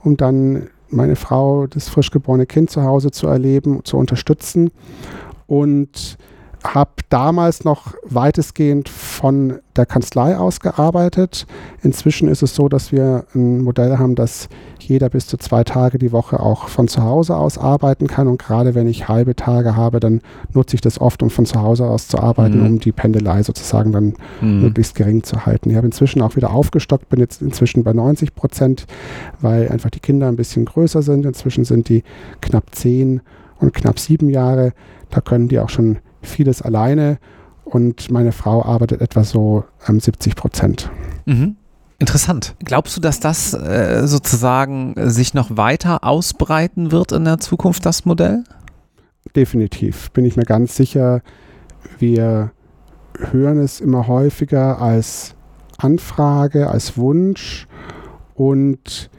um 0.03 0.17
dann 0.17 0.69
meine 0.89 1.17
Frau, 1.17 1.67
das 1.67 1.89
frisch 1.89 2.11
geborene 2.11 2.47
Kind 2.47 2.71
zu 2.71 2.83
Hause 2.83 3.11
zu 3.11 3.27
erleben, 3.27 3.85
zu 3.85 3.97
unterstützen. 3.97 4.71
Und 5.47 6.19
habe 6.65 6.91
damals 7.09 7.65
noch 7.65 7.95
weitestgehend 8.05 8.89
von 8.89 9.59
der 9.77 9.87
Kanzlei 9.87 10.37
aus 10.37 10.61
gearbeitet. 10.61 11.47
Inzwischen 11.83 12.29
ist 12.29 12.43
es 12.43 12.55
so, 12.55 12.69
dass 12.69 12.93
wir 12.93 13.25
ein 13.35 13.63
Modell 13.63 13.99
haben, 13.99 14.15
dass 14.15 14.49
jeder 14.79 15.09
bis 15.09 15.27
zu 15.27 15.37
zwei 15.37 15.65
Tage 15.65 15.99
die 15.99 16.13
Woche 16.13 16.41
auch 16.41 16.69
von 16.69 16.89
zu 16.89 17.03
Hause 17.03 17.37
aus 17.37 17.59
arbeiten 17.59 18.07
kann. 18.07 18.29
Und 18.29 18.41
gerade 18.41 18.75
wenn 18.75 18.87
ich 18.87 19.09
halbe 19.09 19.35
Tage 19.35 19.77
habe, 19.77 20.01
dann 20.01 20.21
nutze 20.53 20.75
ich 20.75 20.81
das 20.81 21.01
oft, 21.01 21.23
um 21.23 21.31
von 21.31 21.47
zu 21.47 21.61
Hause 21.61 21.87
aus 21.87 22.09
zu 22.09 22.19
arbeiten, 22.19 22.61
mhm. 22.61 22.67
um 22.67 22.81
die 22.81 22.93
Pendelei 22.93 23.43
sozusagen 23.43 23.93
dann 23.93 24.15
mhm. 24.41 24.63
möglichst 24.63 24.95
gering 24.95 25.23
zu 25.23 25.47
halten. 25.47 25.71
Ich 25.71 25.77
habe 25.77 25.87
inzwischen 25.87 26.23
auch 26.23 26.37
wieder 26.37 26.53
aufgestockt, 26.53 27.09
bin 27.09 27.21
jetzt 27.21 27.43
inzwischen 27.43 27.85
bei 27.85 27.93
90 27.93 28.35
Prozent, 28.35 28.87
weil 29.41 29.69
einfach 29.69 29.91
die 29.91 30.01
Kinder 30.01 30.29
ein 30.29 30.37
bisschen 30.37 30.65
größer 30.65 31.03
sind. 31.03 31.25
Inzwischen 31.27 31.65
sind 31.65 31.89
die 31.89 32.03
knapp 32.41 32.75
zehn 32.75 33.21
und 33.59 33.75
knapp 33.75 33.99
sieben 33.99 34.29
Jahre. 34.29 34.73
Da 35.11 35.21
können 35.21 35.49
die 35.49 35.59
auch 35.59 35.69
schon 35.69 35.99
vieles 36.23 36.63
alleine 36.63 37.19
und 37.65 38.11
meine 38.11 38.33
Frau 38.33 38.65
arbeitet 38.65 39.01
etwa 39.01 39.25
so 39.25 39.65
ähm, 39.89 40.01
70 40.01 40.37
Prozent. 40.37 40.91
Mhm. 41.27 41.57
Interessant. 41.99 42.57
Glaubst 42.65 42.97
du, 42.97 43.01
dass 43.01 43.21
das 43.21 43.55
äh, 43.55 44.07
sozusagen 44.07 44.95
sich 44.97 45.35
noch 45.35 45.57
weiter 45.57 46.03
ausbreiten 46.03 46.91
wird 46.91 47.13
in 47.13 47.25
der 47.25 47.39
Zukunft, 47.39 47.87
das 47.87 48.05
Modell? 48.05 48.43
Definitiv, 49.37 50.11
bin 50.11 50.25
ich 50.25 50.37
mir 50.37 50.45
ganz 50.45 50.75
sicher. 50.75 51.23
Wir 51.99 52.51
hören 53.31 53.59
es 53.59 53.81
immer 53.81 54.09
häufiger 54.09 54.81
als 54.81 55.37
Anfrage, 55.79 56.69
als 56.69 56.97
Wunsch 56.97 57.69
und 58.35 59.11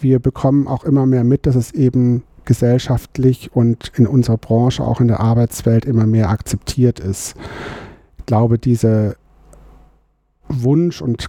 wir 0.00 0.18
bekommen 0.18 0.66
auch 0.66 0.84
immer 0.84 1.04
mehr 1.04 1.24
mit, 1.24 1.46
dass 1.46 1.56
es 1.56 1.72
eben 1.72 2.22
gesellschaftlich 2.44 3.50
und 3.54 3.92
in 3.96 4.06
unserer 4.06 4.36
Branche, 4.36 4.84
auch 4.84 5.00
in 5.00 5.08
der 5.08 5.20
Arbeitswelt 5.20 5.84
immer 5.84 6.06
mehr 6.06 6.30
akzeptiert 6.30 7.00
ist. 7.00 7.34
Ich 8.18 8.26
glaube, 8.26 8.58
diese 8.58 9.16
Wunsch 10.48 11.00
und 11.00 11.28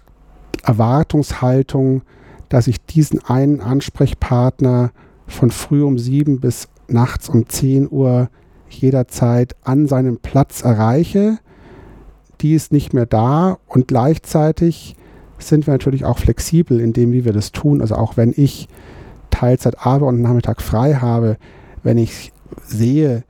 Erwartungshaltung, 0.63 2.01
dass 2.49 2.67
ich 2.67 2.83
diesen 2.85 3.23
einen 3.23 3.61
Ansprechpartner 3.61 4.91
von 5.27 5.51
früh 5.51 5.83
um 5.83 5.97
sieben 5.97 6.39
bis 6.39 6.67
nachts 6.87 7.29
um 7.29 7.47
zehn 7.47 7.87
Uhr 7.89 8.29
jederzeit 8.69 9.55
an 9.63 9.87
seinem 9.87 10.17
Platz 10.17 10.61
erreiche, 10.61 11.39
die 12.41 12.55
ist 12.55 12.71
nicht 12.71 12.93
mehr 12.93 13.05
da 13.05 13.57
und 13.67 13.87
gleichzeitig 13.87 14.95
sind 15.37 15.67
wir 15.67 15.73
natürlich 15.73 16.05
auch 16.05 16.17
flexibel 16.17 16.79
in 16.79 16.93
dem, 16.93 17.11
wie 17.11 17.25
wir 17.25 17.33
das 17.33 17.51
tun. 17.51 17.81
Also 17.81 17.95
auch 17.95 18.17
wenn 18.17 18.33
ich 18.35 18.67
Teilzeit 19.31 19.85
arbeite 19.85 20.05
und 20.05 20.21
Nachmittag 20.21 20.61
frei 20.61 20.93
habe, 20.95 21.37
wenn 21.83 21.97
ich 21.97 22.31
sehe, 22.63 23.23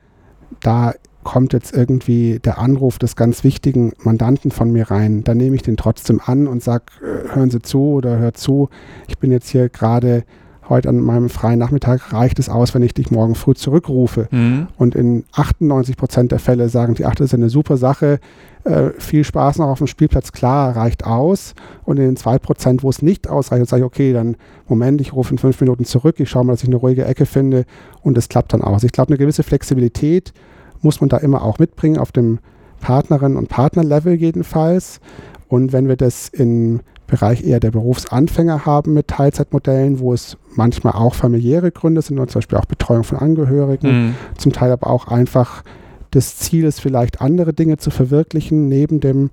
da 0.60 0.92
kommt 1.24 1.52
jetzt 1.52 1.74
irgendwie 1.74 2.40
der 2.40 2.58
Anruf 2.58 2.98
des 2.98 3.16
ganz 3.16 3.44
wichtigen 3.44 3.92
Mandanten 4.02 4.50
von 4.50 4.70
mir 4.72 4.90
rein, 4.90 5.24
dann 5.24 5.36
nehme 5.36 5.56
ich 5.56 5.62
den 5.62 5.76
trotzdem 5.76 6.20
an 6.24 6.46
und 6.46 6.62
sage, 6.62 6.84
äh, 7.00 7.34
hören 7.34 7.50
Sie 7.50 7.62
zu 7.62 7.92
oder 7.92 8.18
hört 8.18 8.36
zu, 8.36 8.68
ich 9.08 9.18
bin 9.18 9.30
jetzt 9.30 9.48
hier 9.48 9.68
gerade 9.68 10.24
heute 10.72 10.88
an 10.88 11.00
meinem 11.00 11.28
freien 11.28 11.58
Nachmittag 11.58 12.12
reicht 12.12 12.38
es 12.38 12.48
aus, 12.48 12.74
wenn 12.74 12.82
ich 12.82 12.94
dich 12.94 13.10
morgen 13.10 13.34
früh 13.34 13.54
zurückrufe. 13.54 14.28
Mhm. 14.30 14.68
Und 14.76 14.94
in 14.94 15.24
98 15.32 15.96
Prozent 15.96 16.32
der 16.32 16.38
Fälle 16.38 16.68
sagen 16.68 16.94
die, 16.94 17.04
ach, 17.04 17.14
das 17.14 17.26
ist 17.26 17.34
eine 17.34 17.50
super 17.50 17.76
Sache, 17.76 18.18
äh, 18.64 18.90
viel 18.98 19.24
Spaß 19.24 19.58
noch 19.58 19.68
auf 19.68 19.78
dem 19.78 19.86
Spielplatz, 19.86 20.32
klar, 20.32 20.74
reicht 20.74 21.04
aus. 21.04 21.54
Und 21.84 21.98
in 21.98 22.04
den 22.06 22.16
2 22.16 22.38
Prozent, 22.38 22.82
wo 22.82 22.90
es 22.90 23.02
nicht 23.02 23.28
ausreicht, 23.28 23.68
sage 23.68 23.82
ich, 23.82 23.86
okay, 23.86 24.12
dann 24.12 24.36
Moment, 24.66 25.00
ich 25.00 25.12
rufe 25.12 25.32
in 25.32 25.38
fünf 25.38 25.60
Minuten 25.60 25.84
zurück, 25.84 26.18
ich 26.18 26.30
schaue 26.30 26.44
mal, 26.44 26.52
dass 26.52 26.62
ich 26.62 26.68
eine 26.68 26.76
ruhige 26.76 27.04
Ecke 27.04 27.26
finde 27.26 27.64
und 28.02 28.16
es 28.16 28.28
klappt 28.28 28.52
dann 28.52 28.62
aus. 28.62 28.82
Ich 28.82 28.92
glaube, 28.92 29.10
eine 29.10 29.18
gewisse 29.18 29.42
Flexibilität 29.42 30.32
muss 30.80 31.00
man 31.00 31.08
da 31.08 31.18
immer 31.18 31.42
auch 31.42 31.58
mitbringen, 31.58 31.98
auf 31.98 32.12
dem 32.12 32.38
Partnerin- 32.80 33.36
und 33.36 33.48
Partnerlevel 33.48 34.14
jedenfalls. 34.14 35.00
Und 35.48 35.72
wenn 35.72 35.86
wir 35.86 35.96
das 35.96 36.28
im 36.28 36.80
Bereich 37.12 37.44
eher 37.44 37.60
der 37.60 37.70
Berufsanfänger 37.70 38.64
haben 38.64 38.94
mit 38.94 39.08
Teilzeitmodellen, 39.08 40.00
wo 40.00 40.14
es 40.14 40.38
manchmal 40.56 40.94
auch 40.94 41.14
familiäre 41.14 41.70
Gründe 41.70 42.00
sind, 42.00 42.16
zum 42.16 42.40
Beispiel 42.40 42.56
auch 42.56 42.64
Betreuung 42.64 43.04
von 43.04 43.18
Angehörigen, 43.18 44.06
mhm. 44.06 44.14
zum 44.38 44.52
Teil 44.52 44.72
aber 44.72 44.88
auch 44.88 45.08
einfach 45.08 45.62
das 46.10 46.38
Ziel 46.38 46.64
ist, 46.64 46.80
vielleicht 46.80 47.20
andere 47.20 47.52
Dinge 47.52 47.76
zu 47.76 47.90
verwirklichen 47.90 48.66
neben 48.66 49.00
dem 49.00 49.28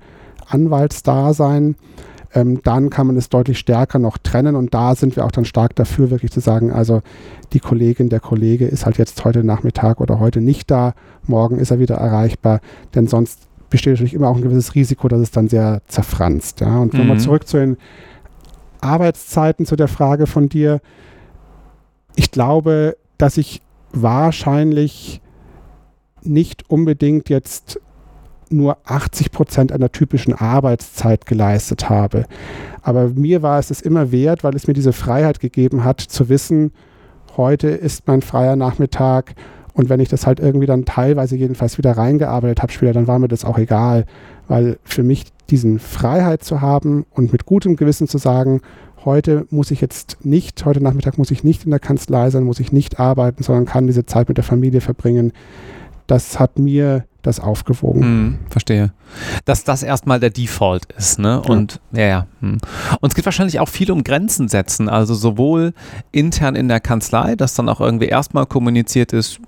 Anwaltsdasein. 0.45 1.77
ähm, 2.33 2.59
dann 2.63 2.89
kann 2.89 3.07
man 3.07 3.15
es 3.15 3.29
deutlich 3.29 3.57
stärker 3.57 3.97
noch 3.97 4.17
trennen 4.17 4.57
und 4.57 4.73
da 4.73 4.93
sind 4.93 5.15
wir 5.15 5.25
auch 5.25 5.31
dann 5.31 5.45
stark 5.45 5.73
dafür, 5.75 6.11
wirklich 6.11 6.31
zu 6.31 6.41
sagen, 6.41 6.73
also 6.73 7.01
die 7.53 7.61
Kollegin, 7.61 8.09
der 8.09 8.19
Kollege 8.19 8.67
ist 8.67 8.85
halt 8.85 8.97
jetzt 8.97 9.23
heute 9.23 9.45
Nachmittag 9.45 10.01
oder 10.01 10.19
heute 10.19 10.41
nicht 10.41 10.69
da, 10.69 10.95
morgen 11.25 11.57
ist 11.59 11.71
er 11.71 11.79
wieder 11.79 11.95
erreichbar, 11.95 12.59
denn 12.93 13.07
sonst 13.07 13.48
besteht 13.69 13.93
natürlich 13.93 14.13
immer 14.13 14.29
auch 14.29 14.35
ein 14.35 14.41
gewisses 14.41 14.75
Risiko, 14.75 15.07
dass 15.07 15.19
es 15.19 15.31
dann 15.31 15.47
sehr 15.47 15.81
zerfranst. 15.87 16.61
Ja? 16.61 16.79
Und 16.79 16.93
mhm. 16.93 16.99
nochmal 16.99 17.19
zurück 17.19 17.47
zu 17.47 17.57
den 17.57 17.77
Arbeitszeiten, 18.81 19.65
zu 19.65 19.75
der 19.75 19.87
Frage 19.87 20.27
von 20.27 20.49
dir. 20.49 20.81
Ich 22.15 22.31
glaube, 22.31 22.97
dass 23.17 23.37
ich 23.37 23.61
wahrscheinlich 23.91 25.21
nicht 26.21 26.69
unbedingt 26.69 27.29
jetzt 27.29 27.79
nur 28.49 28.77
80 28.85 29.31
Prozent 29.31 29.71
einer 29.71 29.91
typischen 29.91 30.33
Arbeitszeit 30.33 31.25
geleistet 31.25 31.89
habe. 31.89 32.25
Aber 32.81 33.09
mir 33.09 33.41
war 33.41 33.59
es 33.59 33.69
es 33.69 33.81
immer 33.81 34.11
wert, 34.11 34.43
weil 34.43 34.55
es 34.55 34.67
mir 34.67 34.73
diese 34.73 34.93
Freiheit 34.93 35.39
gegeben 35.39 35.83
hat, 35.83 36.01
zu 36.01 36.29
wissen, 36.29 36.71
heute 37.37 37.67
ist 37.67 38.07
mein 38.07 38.21
freier 38.21 38.55
Nachmittag 38.55 39.35
und 39.79 39.87
wenn 39.87 40.01
ich 40.01 40.09
das 40.09 40.27
halt 40.27 40.41
irgendwie 40.41 40.65
dann 40.65 40.83
teilweise 40.83 41.37
jedenfalls 41.37 41.77
wieder 41.77 41.93
reingearbeitet 41.93 42.61
habe 42.61 42.73
später, 42.73 42.91
dann 42.91 43.07
war 43.07 43.17
mir 43.17 43.29
das 43.29 43.45
auch 43.45 43.57
egal, 43.57 44.05
weil 44.49 44.77
für 44.83 45.03
mich 45.03 45.27
diesen 45.49 45.79
Freiheit 45.79 46.43
zu 46.43 46.59
haben 46.59 47.05
und 47.11 47.31
mit 47.31 47.45
gutem 47.45 47.77
Gewissen 47.77 48.05
zu 48.09 48.17
sagen, 48.17 48.59
heute 49.05 49.45
muss 49.51 49.71
ich 49.71 49.79
jetzt 49.79 50.17
nicht, 50.21 50.65
heute 50.65 50.83
Nachmittag 50.83 51.17
muss 51.17 51.31
ich 51.31 51.45
nicht 51.45 51.63
in 51.63 51.71
der 51.71 51.79
Kanzlei 51.79 52.29
sein, 52.29 52.43
muss 52.43 52.59
ich 52.59 52.73
nicht 52.73 52.99
arbeiten, 52.99 53.41
sondern 53.41 53.63
kann 53.63 53.87
diese 53.87 54.05
Zeit 54.05 54.27
mit 54.27 54.35
der 54.35 54.43
Familie 54.43 54.81
verbringen. 54.81 55.31
Das 56.07 56.41
hat 56.41 56.59
mir 56.59 57.05
das 57.21 57.39
aufgewogen. 57.39 58.01
Hm, 58.01 58.39
verstehe. 58.49 58.91
Dass 59.45 59.63
das 59.63 59.81
erstmal 59.81 60.19
der 60.19 60.29
Default 60.29 60.91
ist, 60.97 61.19
ne? 61.19 61.41
Und 61.41 61.79
ja, 61.93 62.05
ja. 62.05 62.27
Hm. 62.41 62.57
Und 62.99 63.09
es 63.09 63.15
geht 63.15 63.25
wahrscheinlich 63.25 63.61
auch 63.61 63.69
viel 63.69 63.91
um 63.91 64.03
Grenzen 64.03 64.49
setzen, 64.49 64.89
also 64.89 65.13
sowohl 65.13 65.73
intern 66.11 66.55
in 66.55 66.67
der 66.67 66.81
Kanzlei, 66.81 67.35
dass 67.35 67.53
dann 67.53 67.69
auch 67.69 67.79
irgendwie 67.79 68.07
erstmal 68.07 68.45
kommuniziert 68.45 69.13
ist, 69.13 69.39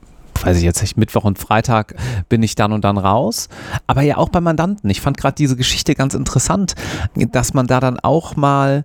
weiß 0.45 0.57
ich 0.57 0.63
jetzt 0.63 0.81
nicht, 0.81 0.97
Mittwoch 0.97 1.23
und 1.23 1.39
Freitag 1.39 1.95
bin 2.29 2.43
ich 2.43 2.55
dann 2.55 2.73
und 2.73 2.83
dann 2.83 2.97
raus. 2.97 3.49
Aber 3.87 4.01
ja 4.01 4.17
auch 4.17 4.29
bei 4.29 4.41
Mandanten. 4.41 4.89
Ich 4.89 5.01
fand 5.01 5.17
gerade 5.17 5.35
diese 5.35 5.55
Geschichte 5.55 5.95
ganz 5.95 6.13
interessant, 6.13 6.75
dass 7.15 7.53
man 7.53 7.67
da 7.67 7.79
dann 7.79 7.99
auch 7.99 8.35
mal 8.35 8.83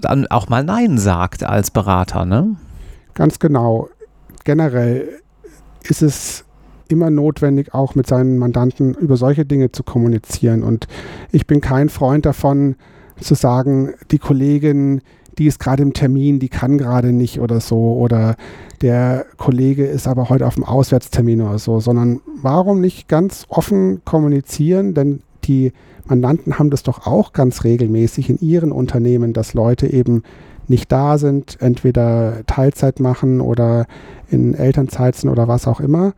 dann 0.00 0.26
auch 0.26 0.48
mal 0.48 0.64
Nein 0.64 0.98
sagt 0.98 1.44
als 1.44 1.70
Berater, 1.70 2.24
ne? 2.24 2.56
Ganz 3.14 3.38
genau. 3.38 3.88
Generell 4.44 5.20
ist 5.84 6.02
es 6.02 6.44
immer 6.88 7.10
notwendig, 7.10 7.72
auch 7.72 7.94
mit 7.94 8.06
seinen 8.06 8.38
Mandanten 8.38 8.94
über 8.94 9.16
solche 9.16 9.44
Dinge 9.44 9.72
zu 9.72 9.82
kommunizieren. 9.82 10.62
Und 10.62 10.88
ich 11.30 11.46
bin 11.46 11.60
kein 11.60 11.88
Freund 11.88 12.26
davon, 12.26 12.76
zu 13.20 13.34
sagen, 13.34 13.94
die 14.10 14.18
Kollegin, 14.18 15.00
die 15.38 15.46
ist 15.46 15.58
gerade 15.58 15.82
im 15.82 15.92
Termin, 15.92 16.38
die 16.38 16.48
kann 16.48 16.78
gerade 16.78 17.12
nicht 17.12 17.40
oder 17.40 17.60
so. 17.60 17.94
Oder 17.94 18.36
der 18.80 19.26
Kollege 19.36 19.86
ist 19.86 20.06
aber 20.06 20.28
heute 20.28 20.46
auf 20.46 20.54
dem 20.56 20.64
Auswärtstermin 20.64 21.40
oder 21.42 21.58
so. 21.58 21.80
Sondern 21.80 22.20
warum 22.42 22.80
nicht 22.80 23.08
ganz 23.08 23.46
offen 23.48 24.02
kommunizieren? 24.04 24.94
Denn 24.94 25.20
die 25.44 25.72
Mandanten 26.04 26.58
haben 26.58 26.70
das 26.70 26.82
doch 26.82 27.06
auch 27.06 27.32
ganz 27.32 27.64
regelmäßig 27.64 28.28
in 28.30 28.38
ihren 28.40 28.72
Unternehmen, 28.72 29.32
dass 29.32 29.54
Leute 29.54 29.86
eben 29.86 30.22
nicht 30.68 30.92
da 30.92 31.18
sind, 31.18 31.60
entweder 31.60 32.44
Teilzeit 32.46 33.00
machen 33.00 33.40
oder 33.40 33.86
in 34.30 34.54
Elternzeit 34.54 35.16
sind 35.16 35.30
oder 35.30 35.48
was 35.48 35.66
auch 35.66 35.80
immer. 35.80 36.14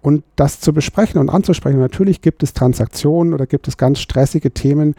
Und 0.00 0.24
das 0.36 0.60
zu 0.60 0.72
besprechen 0.72 1.20
und 1.20 1.28
anzusprechen. 1.28 1.80
Natürlich 1.80 2.22
gibt 2.22 2.42
es 2.42 2.54
Transaktionen 2.54 3.34
oder 3.34 3.46
gibt 3.46 3.68
es 3.68 3.76
ganz 3.76 3.98
stressige 3.98 4.52
Themen, 4.52 4.94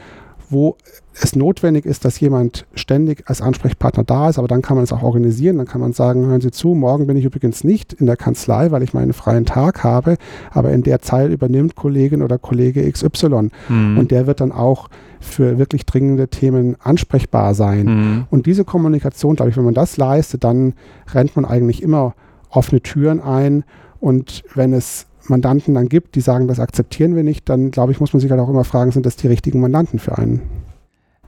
wo 0.50 0.78
es 1.14 1.36
notwendig 1.36 1.86
ist, 1.86 2.06
dass 2.06 2.20
jemand 2.20 2.66
ständig 2.74 3.24
als 3.28 3.42
Ansprechpartner 3.42 4.04
da 4.04 4.30
ist, 4.30 4.40
aber 4.40 4.48
dann 4.48 4.62
kann 4.62 4.76
man 4.76 4.84
es 4.84 4.92
auch 4.92 5.04
organisieren. 5.04 5.58
Dann 5.58 5.68
kann 5.68 5.82
man 5.82 5.94
sagen, 5.94 6.26
hören 6.26 6.42
Sie 6.42 6.52
zu, 6.52 6.70
morgen 6.70 7.08
bin 7.08 7.18
ich 7.18 7.26
übrigens 7.26 7.64
nicht 7.64 7.94
in 7.94 8.06
der 8.06 8.16
Kanzlei, 8.16 8.72
weil 8.72 8.84
ich 8.84 8.94
meinen 8.94 9.14
freien 9.14 9.46
Tag 9.46 9.84
habe, 9.84 10.18
aber 10.52 10.72
in 10.72 10.84
der 10.84 11.02
Zeit 11.02 11.32
übernimmt 11.32 11.76
Kollegin 11.76 12.22
oder 12.22 12.38
Kollege 12.38 12.90
XY 12.90 13.50
mhm. 13.68 13.98
und 13.98 14.12
der 14.12 14.28
wird 14.28 14.42
dann 14.42 14.52
auch 14.52 14.90
für 15.20 15.58
wirklich 15.58 15.86
dringende 15.86 16.30
Themen 16.30 16.78
ansprechbar 16.80 17.54
sein. 17.54 17.86
Mhm. 17.86 18.26
Und 18.30 18.46
diese 18.46 18.64
Kommunikation, 18.64 19.36
glaube 19.36 19.52
ich, 19.52 19.58
wenn 19.58 19.66
man 19.66 19.74
das 19.74 19.98
leistet, 19.98 20.44
dann 20.44 20.74
rennt 21.14 21.36
man 21.36 21.46
eigentlich 21.46 21.84
immer 21.84 22.16
offene 22.50 22.82
Türen 22.82 23.20
ein 23.20 23.64
und 24.00 24.44
wenn 24.56 24.74
es 24.74 25.06
Mandanten 25.30 25.74
dann 25.74 25.90
gibt, 25.90 26.16
die 26.16 26.22
sagen, 26.22 26.48
das 26.48 26.60
akzeptieren 26.60 27.16
wir 27.16 27.24
nicht, 27.24 27.48
dann 27.50 27.72
glaube 27.72 27.92
ich, 27.92 28.00
muss 28.00 28.14
man 28.14 28.20
sich 28.20 28.30
halt 28.32 28.42
auch 28.42 28.50
immer 28.50 28.64
fragen, 28.64 28.92
sind 28.92 29.06
das 29.06 29.16
die 29.16 29.28
richtigen 29.28 29.60
Mandanten 29.60 30.00
für 30.00 30.18
einen? 30.18 30.42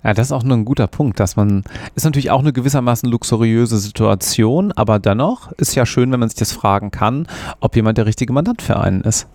Ja, 0.04 0.14
das 0.14 0.28
ist 0.28 0.32
auch 0.32 0.44
nur 0.44 0.58
ein 0.58 0.66
guter 0.66 0.88
Punkt, 0.88 1.20
dass 1.20 1.36
man, 1.36 1.64
ist 1.94 2.06
natürlich 2.06 2.32
auch 2.32 2.40
eine 2.40 2.54
gewissermaßen 2.54 3.08
luxuriöse 3.10 3.78
Situation, 3.78 4.72
aber 4.72 4.98
dennoch 4.98 5.52
ist 5.54 5.76
ja 5.76 5.86
schön, 5.86 6.12
wenn 6.12 6.20
man 6.20 6.30
sich 6.30 6.40
das 6.40 6.52
fragen 6.52 6.90
kann, 6.90 7.28
ob 7.60 7.76
jemand 7.76 8.00
der 8.00 8.08
richtige 8.08 8.34
Mandant 8.34 8.64
für 8.64 8.80
einen 8.80 9.02
ist. 9.02 9.28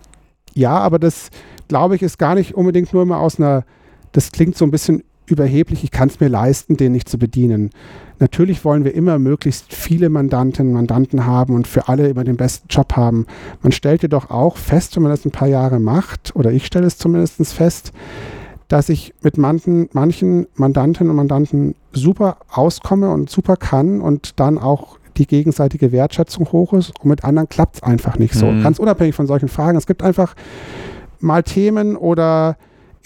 Ja, 0.53 0.77
aber 0.77 0.99
das, 0.99 1.29
glaube 1.69 1.95
ich, 1.95 2.01
ist 2.01 2.19
gar 2.19 2.35
nicht 2.35 2.55
unbedingt 2.55 2.91
nur 2.91 3.03
immer 3.03 3.19
aus 3.19 3.39
einer, 3.39 3.63
das 4.11 4.31
klingt 4.31 4.57
so 4.57 4.65
ein 4.65 4.71
bisschen 4.71 5.03
überheblich, 5.27 5.83
ich 5.83 5.91
kann 5.91 6.09
es 6.09 6.19
mir 6.19 6.29
leisten, 6.29 6.77
den 6.77 6.93
nicht 6.93 7.09
zu 7.09 7.17
bedienen. 7.17 7.69
Natürlich 8.19 8.65
wollen 8.65 8.83
wir 8.83 8.95
immer 8.95 9.19
möglichst 9.19 9.73
viele 9.73 10.09
Mandanten, 10.09 10.73
Mandanten 10.73 11.25
haben 11.25 11.53
und 11.53 11.67
für 11.67 11.87
alle 11.87 12.09
immer 12.09 12.23
den 12.23 12.37
besten 12.37 12.67
Job 12.69 12.95
haben. 12.95 13.27
Man 13.61 13.71
stellt 13.71 14.01
jedoch 14.01 14.31
auch 14.31 14.57
fest, 14.57 14.95
wenn 14.95 15.03
man 15.03 15.11
das 15.11 15.25
ein 15.25 15.31
paar 15.31 15.47
Jahre 15.47 15.79
macht, 15.79 16.35
oder 16.35 16.51
ich 16.51 16.65
stelle 16.65 16.87
es 16.87 16.97
zumindest 16.97 17.53
fest, 17.53 17.91
dass 18.67 18.89
ich 18.89 19.13
mit 19.21 19.37
manchen, 19.37 19.89
manchen 19.93 20.47
Mandantinnen 20.55 21.11
und 21.11 21.17
Mandanten 21.17 21.75
super 21.93 22.37
auskomme 22.51 23.11
und 23.11 23.29
super 23.29 23.55
kann 23.55 24.01
und 24.01 24.39
dann 24.39 24.57
auch 24.57 24.97
die 25.17 25.27
gegenseitige 25.27 25.91
Wertschätzung 25.91 26.51
hoch 26.51 26.73
ist 26.73 26.91
und 26.99 27.09
mit 27.09 27.23
anderen 27.23 27.49
klappt 27.49 27.77
es 27.77 27.83
einfach 27.83 28.17
nicht 28.17 28.33
so. 28.33 28.47
Mhm. 28.47 28.63
Ganz 28.63 28.79
unabhängig 28.79 29.15
von 29.15 29.27
solchen 29.27 29.47
Fragen. 29.47 29.77
Es 29.77 29.87
gibt 29.87 30.03
einfach 30.03 30.35
mal 31.19 31.43
Themen 31.43 31.95
oder 31.95 32.57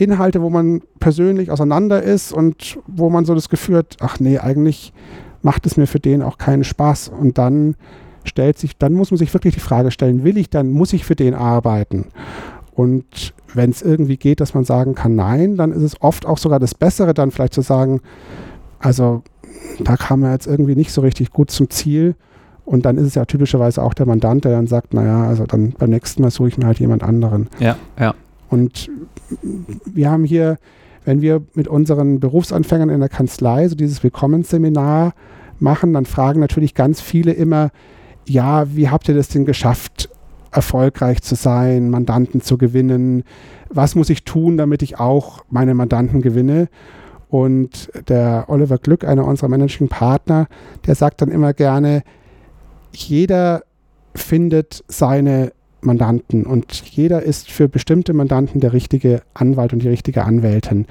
Inhalte, 0.01 0.41
wo 0.41 0.49
man 0.49 0.81
persönlich 0.99 1.51
auseinander 1.51 2.01
ist 2.01 2.33
und 2.33 2.79
wo 2.87 3.09
man 3.09 3.25
so 3.25 3.35
das 3.35 3.49
Gefühl 3.49 3.77
hat, 3.77 3.97
ach 4.01 4.19
nee, 4.19 4.39
eigentlich 4.39 4.93
macht 5.41 5.65
es 5.65 5.77
mir 5.77 5.87
für 5.87 5.99
den 5.99 6.21
auch 6.21 6.37
keinen 6.37 6.63
Spaß. 6.63 7.09
Und 7.09 7.37
dann 7.37 7.75
stellt 8.23 8.57
sich, 8.57 8.77
dann 8.77 8.93
muss 8.93 9.11
man 9.11 9.17
sich 9.17 9.33
wirklich 9.33 9.53
die 9.53 9.59
Frage 9.59 9.91
stellen, 9.91 10.23
will 10.23 10.37
ich 10.37 10.49
dann, 10.49 10.69
muss 10.69 10.93
ich 10.93 11.05
für 11.05 11.15
den 11.15 11.33
arbeiten? 11.33 12.07
Und 12.73 13.33
wenn 13.53 13.69
es 13.69 13.81
irgendwie 13.81 14.17
geht, 14.17 14.39
dass 14.39 14.53
man 14.53 14.63
sagen 14.63 14.95
kann, 14.95 15.15
nein, 15.15 15.57
dann 15.57 15.71
ist 15.71 15.83
es 15.83 16.01
oft 16.01 16.25
auch 16.25 16.37
sogar 16.37 16.59
das 16.59 16.73
Bessere, 16.73 17.13
dann 17.13 17.31
vielleicht 17.31 17.53
zu 17.53 17.61
sagen, 17.61 18.01
also 18.79 19.23
da 19.79 19.97
kam 19.97 20.23
er 20.23 20.33
jetzt 20.33 20.47
irgendwie 20.47 20.75
nicht 20.75 20.91
so 20.91 21.01
richtig 21.01 21.31
gut 21.31 21.51
zum 21.51 21.69
Ziel. 21.69 22.15
Und 22.63 22.85
dann 22.85 22.97
ist 22.97 23.07
es 23.07 23.15
ja 23.15 23.25
typischerweise 23.25 23.83
auch 23.83 23.93
der 23.93 24.05
Mandant, 24.05 24.45
der 24.45 24.51
dann 24.53 24.67
sagt, 24.67 24.93
naja, 24.93 25.27
also 25.27 25.45
dann 25.45 25.73
beim 25.77 25.89
nächsten 25.89 26.21
Mal 26.21 26.31
suche 26.31 26.49
ich 26.49 26.57
mir 26.57 26.67
halt 26.67 26.79
jemand 26.79 27.03
anderen. 27.03 27.49
Ja, 27.59 27.75
ja. 27.99 28.13
Und 28.51 28.91
wir 29.85 30.11
haben 30.11 30.25
hier, 30.25 30.57
wenn 31.05 31.21
wir 31.21 31.41
mit 31.55 31.67
unseren 31.67 32.19
Berufsanfängern 32.19 32.89
in 32.89 32.99
der 32.99 33.09
Kanzlei 33.09 33.67
so 33.67 33.75
dieses 33.75 34.03
Willkommensseminar 34.03 35.13
machen, 35.57 35.93
dann 35.93 36.05
fragen 36.05 36.41
natürlich 36.41 36.75
ganz 36.75 36.99
viele 36.99 37.31
immer, 37.31 37.71
ja, 38.27 38.75
wie 38.75 38.89
habt 38.89 39.07
ihr 39.07 39.15
das 39.15 39.29
denn 39.29 39.45
geschafft, 39.45 40.09
erfolgreich 40.51 41.21
zu 41.21 41.35
sein, 41.35 41.89
Mandanten 41.89 42.41
zu 42.41 42.57
gewinnen? 42.57 43.23
Was 43.69 43.95
muss 43.95 44.09
ich 44.09 44.25
tun, 44.25 44.57
damit 44.57 44.83
ich 44.83 44.99
auch 44.99 45.45
meine 45.49 45.73
Mandanten 45.73 46.21
gewinne? 46.21 46.67
Und 47.29 47.89
der 48.09 48.45
Oliver 48.49 48.77
Glück, 48.77 49.05
einer 49.05 49.25
unserer 49.25 49.47
Managing 49.47 49.87
Partner, 49.87 50.47
der 50.85 50.95
sagt 50.95 51.21
dann 51.21 51.29
immer 51.29 51.53
gerne, 51.53 52.03
jeder 52.91 53.63
findet 54.13 54.83
seine 54.89 55.53
Mandanten 55.81 56.45
und 56.45 56.83
jeder 56.91 57.23
ist 57.23 57.49
für 57.49 57.67
bestimmte 57.67 58.13
Mandanten 58.13 58.61
der 58.61 58.73
richtige 58.73 59.21
Anwalt 59.33 59.73
und 59.73 59.81
die 59.81 59.89
richtige 59.89 60.23
Anwältin. 60.23 60.85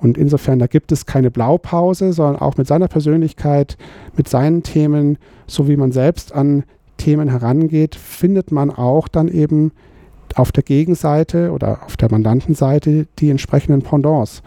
Und 0.00 0.16
insofern, 0.16 0.58
da 0.58 0.66
gibt 0.66 0.92
es 0.92 1.06
keine 1.06 1.30
Blaupause, 1.30 2.12
sondern 2.12 2.36
auch 2.40 2.56
mit 2.56 2.66
seiner 2.66 2.88
Persönlichkeit, 2.88 3.76
mit 4.16 4.28
seinen 4.28 4.62
Themen, 4.62 5.18
so 5.46 5.68
wie 5.68 5.76
man 5.76 5.92
selbst 5.92 6.34
an 6.34 6.64
Themen 6.96 7.28
herangeht, 7.28 7.94
findet 7.94 8.52
man 8.52 8.70
auch 8.70 9.08
dann 9.08 9.28
eben 9.28 9.72
auf 10.34 10.52
der 10.52 10.62
Gegenseite 10.62 11.50
oder 11.52 11.84
auf 11.84 11.96
der 11.96 12.10
Mandantenseite 12.10 13.06
die 13.18 13.30
entsprechenden 13.30 13.82
Pendants. 13.82 14.42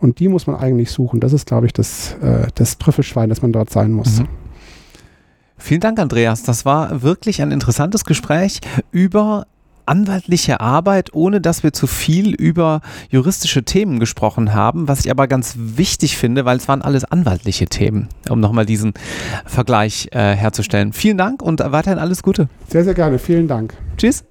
Und 0.00 0.18
die 0.18 0.28
muss 0.28 0.46
man 0.46 0.56
eigentlich 0.56 0.90
suchen. 0.90 1.20
Das 1.20 1.32
ist, 1.32 1.46
glaube 1.46 1.66
ich, 1.66 1.72
das, 1.72 2.14
äh, 2.22 2.48
das 2.54 2.78
Trüffelschwein, 2.78 3.28
das 3.28 3.40
man 3.40 3.52
dort 3.52 3.70
sein 3.70 3.92
muss. 3.92 4.20
Mhm. 4.20 4.28
Vielen 5.62 5.80
Dank, 5.80 6.00
Andreas. 6.00 6.42
Das 6.42 6.64
war 6.64 7.02
wirklich 7.02 7.40
ein 7.40 7.52
interessantes 7.52 8.04
Gespräch 8.04 8.58
über 8.90 9.46
anwaltliche 9.86 10.60
Arbeit, 10.60 11.10
ohne 11.14 11.40
dass 11.40 11.62
wir 11.62 11.72
zu 11.72 11.86
viel 11.86 12.34
über 12.34 12.80
juristische 13.10 13.62
Themen 13.62 14.00
gesprochen 14.00 14.54
haben, 14.54 14.88
was 14.88 15.04
ich 15.04 15.10
aber 15.10 15.28
ganz 15.28 15.54
wichtig 15.56 16.16
finde, 16.16 16.44
weil 16.44 16.56
es 16.56 16.66
waren 16.66 16.82
alles 16.82 17.04
anwaltliche 17.04 17.66
Themen, 17.66 18.08
um 18.28 18.40
nochmal 18.40 18.66
diesen 18.66 18.92
Vergleich 19.46 20.08
äh, 20.10 20.34
herzustellen. 20.34 20.92
Vielen 20.92 21.16
Dank 21.16 21.42
und 21.42 21.60
weiterhin 21.60 22.00
alles 22.00 22.24
Gute. 22.24 22.48
Sehr, 22.68 22.82
sehr 22.82 22.94
gerne. 22.94 23.20
Vielen 23.20 23.46
Dank. 23.46 23.74
Tschüss. 23.96 24.24